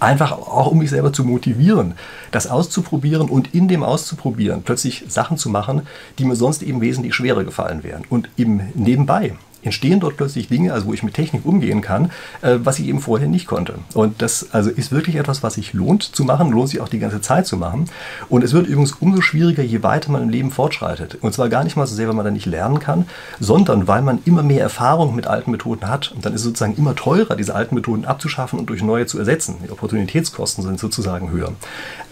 Einfach 0.00 0.32
auch, 0.32 0.66
um 0.66 0.78
mich 0.78 0.90
selber 0.90 1.12
zu 1.12 1.24
motivieren, 1.24 1.94
das 2.32 2.48
auszuprobieren 2.48 3.28
und 3.28 3.54
in 3.54 3.68
dem 3.68 3.82
Auszuprobieren 3.82 4.62
plötzlich 4.62 5.04
Sachen 5.08 5.38
zu 5.38 5.48
machen, 5.48 5.82
die 6.18 6.24
mir 6.24 6.36
sonst 6.36 6.62
eben 6.62 6.80
wesentlich 6.80 7.14
schwerer 7.14 7.44
gefallen 7.44 7.82
wären. 7.84 8.02
Und 8.10 8.28
eben 8.36 8.72
nebenbei 8.74 9.34
entstehen 9.66 10.00
dort 10.00 10.16
plötzlich 10.16 10.48
Dinge, 10.48 10.72
also 10.72 10.86
wo 10.86 10.94
ich 10.94 11.02
mit 11.02 11.14
Technik 11.14 11.44
umgehen 11.44 11.80
kann, 11.80 12.10
äh, 12.42 12.58
was 12.62 12.78
ich 12.78 12.86
eben 12.86 13.00
vorher 13.00 13.28
nicht 13.28 13.46
konnte. 13.46 13.74
Und 13.94 14.22
das 14.22 14.48
also 14.52 14.70
ist 14.70 14.92
wirklich 14.92 15.16
etwas, 15.16 15.42
was 15.42 15.54
sich 15.54 15.74
lohnt 15.74 16.02
zu 16.02 16.24
machen, 16.24 16.50
lohnt 16.50 16.70
sich 16.70 16.80
auch 16.80 16.88
die 16.88 16.98
ganze 16.98 17.20
Zeit 17.20 17.46
zu 17.46 17.56
machen. 17.56 17.86
Und 18.28 18.44
es 18.44 18.52
wird 18.52 18.66
übrigens 18.66 18.92
umso 18.92 19.20
schwieriger, 19.20 19.62
je 19.62 19.82
weiter 19.82 20.10
man 20.10 20.22
im 20.22 20.28
Leben 20.28 20.50
fortschreitet. 20.50 21.16
Und 21.20 21.34
zwar 21.34 21.48
gar 21.48 21.64
nicht 21.64 21.76
mal 21.76 21.86
so 21.86 21.94
sehr, 21.94 22.08
weil 22.08 22.14
man 22.14 22.24
da 22.24 22.30
nicht 22.30 22.46
lernen 22.46 22.78
kann, 22.78 23.06
sondern 23.40 23.88
weil 23.88 24.02
man 24.02 24.20
immer 24.24 24.42
mehr 24.42 24.62
Erfahrung 24.62 25.14
mit 25.14 25.26
alten 25.26 25.50
Methoden 25.50 25.88
hat. 25.88 26.12
Und 26.12 26.24
dann 26.24 26.32
ist 26.32 26.40
es 26.40 26.46
sozusagen 26.46 26.76
immer 26.76 26.94
teurer, 26.94 27.36
diese 27.36 27.54
alten 27.54 27.74
Methoden 27.74 28.04
abzuschaffen 28.04 28.58
und 28.58 28.70
durch 28.70 28.82
neue 28.82 29.06
zu 29.06 29.18
ersetzen. 29.18 29.56
Die 29.64 29.70
Opportunitätskosten 29.70 30.64
sind 30.64 30.78
sozusagen 30.78 31.30
höher. 31.30 31.52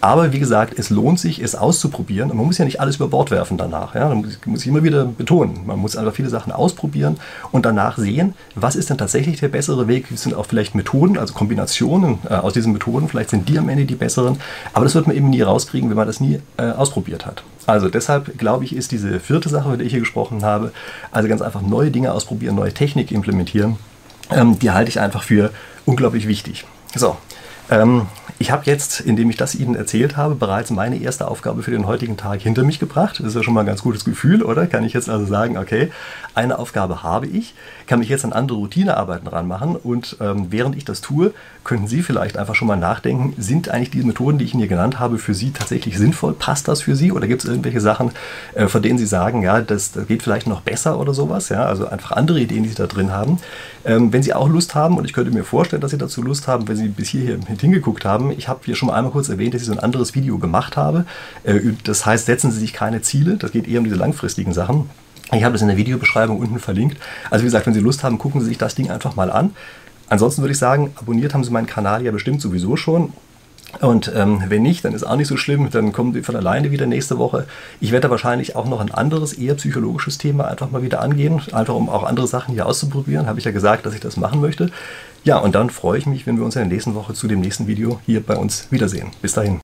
Aber 0.01 0.33
wie 0.33 0.39
gesagt, 0.39 0.77
es 0.77 0.89
lohnt 0.89 1.19
sich, 1.19 1.41
es 1.41 1.55
auszuprobieren. 1.55 2.29
Und 2.29 2.37
man 2.37 2.45
muss 2.45 2.57
ja 2.57 2.65
nicht 2.65 2.79
alles 2.79 2.97
über 2.97 3.07
Bord 3.07 3.31
werfen 3.31 3.57
danach. 3.57 3.95
Ja? 3.95 4.09
Man 4.09 4.25
muss 4.45 4.61
ich 4.61 4.67
immer 4.67 4.83
wieder 4.83 5.05
betonen. 5.05 5.65
Man 5.65 5.79
muss 5.79 5.95
einfach 5.95 6.13
viele 6.13 6.29
Sachen 6.29 6.51
ausprobieren 6.51 7.17
und 7.51 7.65
danach 7.65 7.97
sehen, 7.97 8.33
was 8.55 8.75
ist 8.75 8.89
denn 8.89 8.97
tatsächlich 8.97 9.39
der 9.39 9.49
bessere 9.49 9.87
Weg. 9.87 10.11
Es 10.11 10.23
sind 10.23 10.33
auch 10.33 10.45
vielleicht 10.45 10.75
Methoden, 10.75 11.17
also 11.17 11.33
Kombinationen 11.33 12.19
äh, 12.29 12.33
aus 12.33 12.53
diesen 12.53 12.73
Methoden. 12.73 13.07
Vielleicht 13.07 13.29
sind 13.29 13.49
die 13.49 13.57
am 13.57 13.69
Ende 13.69 13.85
die 13.85 13.95
besseren. 13.95 14.37
Aber 14.73 14.85
das 14.85 14.95
wird 14.95 15.07
man 15.07 15.15
eben 15.15 15.29
nie 15.29 15.41
rauskriegen, 15.41 15.89
wenn 15.89 15.97
man 15.97 16.07
das 16.07 16.19
nie 16.19 16.39
äh, 16.57 16.71
ausprobiert 16.71 17.25
hat. 17.25 17.43
Also 17.65 17.89
deshalb 17.89 18.37
glaube 18.37 18.63
ich, 18.63 18.75
ist 18.75 18.91
diese 18.91 19.19
vierte 19.19 19.49
Sache, 19.49 19.69
über 19.69 19.77
die 19.77 19.85
ich 19.85 19.91
hier 19.91 19.99
gesprochen 19.99 20.43
habe, 20.43 20.71
also 21.11 21.27
ganz 21.27 21.41
einfach 21.41 21.61
neue 21.61 21.91
Dinge 21.91 22.13
ausprobieren, 22.13 22.55
neue 22.55 22.73
Technik 22.73 23.11
implementieren, 23.11 23.77
ähm, 24.31 24.59
die 24.59 24.71
halte 24.71 24.89
ich 24.89 24.99
einfach 24.99 25.23
für 25.23 25.51
unglaublich 25.85 26.27
wichtig. 26.27 26.65
So, 26.95 27.17
ähm, 27.69 28.07
ich 28.37 28.51
habe 28.51 28.63
jetzt, 28.65 28.99
indem 28.99 29.29
ich 29.29 29.37
das 29.37 29.55
Ihnen 29.55 29.75
erzählt 29.75 30.17
habe, 30.17 30.35
bereits 30.35 30.69
meine 30.69 30.97
erste 30.97 31.29
Aufgabe 31.29 31.63
für 31.63 31.71
den 31.71 31.87
heutigen 31.87 32.17
Tag 32.17 32.41
hinter 32.41 32.63
mich 32.63 32.79
gebracht. 32.79 33.19
Das 33.19 33.27
ist 33.27 33.35
ja 33.35 33.43
schon 33.43 33.53
mal 33.53 33.61
ein 33.61 33.65
ganz 33.65 33.81
gutes 33.81 34.03
Gefühl, 34.03 34.43
oder? 34.43 34.67
Kann 34.67 34.83
ich 34.83 34.91
jetzt 34.91 35.09
also 35.09 35.25
sagen, 35.25 35.57
okay, 35.57 35.89
eine 36.33 36.59
Aufgabe 36.59 37.01
habe 37.01 37.27
ich, 37.27 37.53
kann 37.87 37.99
mich 37.99 38.09
jetzt 38.09 38.25
an 38.25 38.33
andere 38.33 38.57
Routinearbeiten 38.57 39.27
ranmachen 39.27 39.77
und 39.77 40.17
ähm, 40.19 40.47
während 40.49 40.75
ich 40.75 40.83
das 40.83 40.99
tue, 40.99 41.33
könnten 41.63 41.87
Sie 41.87 42.03
vielleicht 42.03 42.37
einfach 42.37 42.55
schon 42.55 42.67
mal 42.67 42.75
nachdenken, 42.75 43.33
sind 43.37 43.69
eigentlich 43.69 43.89
die 43.89 44.03
Methoden, 44.03 44.37
die 44.37 44.45
ich 44.45 44.53
Ihnen 44.53 44.59
hier 44.59 44.67
genannt 44.67 44.99
habe, 44.99 45.17
für 45.17 45.33
Sie 45.33 45.51
tatsächlich 45.51 45.97
sinnvoll? 45.97 46.33
Passt 46.33 46.67
das 46.67 46.81
für 46.81 46.95
Sie? 46.95 47.13
Oder 47.13 47.27
gibt 47.27 47.43
es 47.43 47.49
irgendwelche 47.49 47.79
Sachen, 47.79 48.11
äh, 48.53 48.67
von 48.67 48.81
denen 48.81 48.99
Sie 48.99 49.05
sagen, 49.05 49.43
ja, 49.43 49.61
das, 49.61 49.93
das, 49.93 50.07
geht 50.07 50.23
vielleicht 50.23 50.45
noch 50.45 50.61
besser 50.61 50.99
oder 50.99 51.13
sowas? 51.13 51.49
Ja, 51.49 51.65
also 51.65 51.87
einfach 51.87 52.11
andere 52.11 52.41
Ideen, 52.41 52.63
die 52.63 52.69
Sie 52.69 52.75
da 52.75 52.87
drin 52.87 53.13
haben. 53.13 53.39
Ähm, 53.85 54.11
wenn 54.11 54.23
Sie 54.23 54.33
auch 54.33 54.49
Lust 54.49 54.75
haben, 54.75 54.97
und 54.97 55.05
ich 55.05 55.13
könnte 55.13 55.31
mir 55.31 55.43
vorstellen, 55.43 55.81
dass 55.81 55.91
Sie 55.91 55.97
dazu 55.97 56.21
Lust 56.21 56.47
haben, 56.47 56.67
wenn 56.67 56.75
Sie 56.75 56.89
bis 56.89 57.09
hierher 57.09 57.35
hingeguckt 57.61 58.05
haben, 58.05 58.31
ich 58.31 58.47
habe 58.47 58.61
hier 58.65 58.75
schon 58.75 58.87
mal 58.87 58.95
einmal 58.95 59.11
kurz 59.11 59.29
erwähnt, 59.29 59.53
dass 59.53 59.61
ich 59.61 59.67
so 59.67 59.73
ein 59.73 59.79
anderes 59.79 60.15
Video 60.15 60.37
gemacht 60.37 60.77
habe. 60.77 61.05
Äh, 61.43 61.59
das 61.83 62.05
heißt, 62.05 62.25
setzen 62.25 62.51
Sie 62.51 62.59
sich 62.59 62.73
keine 62.73 63.01
Ziele. 63.01 63.37
Das 63.37 63.51
geht 63.51 63.67
eher 63.67 63.79
um 63.79 63.85
diese 63.85 63.97
langfristigen 63.97 64.53
Sachen. 64.53 64.89
Ich 65.33 65.43
habe 65.43 65.53
das 65.53 65.61
in 65.61 65.67
der 65.67 65.77
Videobeschreibung 65.77 66.39
unten 66.39 66.59
verlinkt. 66.59 66.97
Also 67.29 67.43
wie 67.43 67.47
gesagt, 67.47 67.65
wenn 67.65 67.73
Sie 67.73 67.79
Lust 67.79 68.03
haben, 68.03 68.17
gucken 68.17 68.41
Sie 68.41 68.47
sich 68.47 68.57
das 68.57 68.75
Ding 68.75 68.91
einfach 68.91 69.15
mal 69.15 69.31
an. 69.31 69.55
Ansonsten 70.07 70.41
würde 70.41 70.51
ich 70.51 70.59
sagen, 70.59 70.91
abonniert 70.95 71.33
haben 71.33 71.43
Sie 71.43 71.51
meinen 71.51 71.65
Kanal 71.65 72.03
ja 72.03 72.11
bestimmt 72.11 72.41
sowieso 72.41 72.75
schon. 72.75 73.11
Und 73.81 74.11
ähm, 74.15 74.43
wenn 74.47 74.61
nicht, 74.61 74.85
dann 74.85 74.93
ist 74.93 75.03
auch 75.03 75.15
nicht 75.15 75.27
so 75.27 75.37
schlimm, 75.37 75.69
dann 75.69 75.91
kommen 75.91 76.13
die 76.13 76.23
von 76.23 76.35
alleine 76.35 76.71
wieder 76.71 76.85
nächste 76.85 77.17
Woche. 77.17 77.45
Ich 77.81 77.91
werde 77.91 78.09
wahrscheinlich 78.09 78.55
auch 78.55 78.67
noch 78.67 78.79
ein 78.79 78.91
anderes, 78.91 79.33
eher 79.33 79.55
psychologisches 79.55 80.17
Thema 80.17 80.47
einfach 80.47 80.71
mal 80.71 80.81
wieder 80.81 81.01
angehen, 81.01 81.41
einfach 81.51 81.75
um 81.75 81.89
auch 81.89 82.03
andere 82.03 82.27
Sachen 82.27 82.53
hier 82.53 82.65
auszuprobieren. 82.65 83.27
Habe 83.27 83.39
ich 83.39 83.45
ja 83.45 83.51
gesagt, 83.51 83.85
dass 83.85 83.93
ich 83.93 83.99
das 83.99 84.17
machen 84.17 84.41
möchte. 84.41 84.71
Ja, 85.23 85.39
und 85.39 85.55
dann 85.55 85.69
freue 85.69 85.97
ich 85.97 86.05
mich, 86.05 86.27
wenn 86.27 86.37
wir 86.37 86.45
uns 86.45 86.55
in 86.55 86.61
der 86.61 86.69
nächsten 86.69 86.95
Woche 86.95 87.13
zu 87.13 87.27
dem 87.27 87.41
nächsten 87.41 87.67
Video 87.67 87.99
hier 88.05 88.21
bei 88.21 88.35
uns 88.35 88.67
wiedersehen. 88.69 89.11
Bis 89.21 89.33
dahin. 89.33 89.53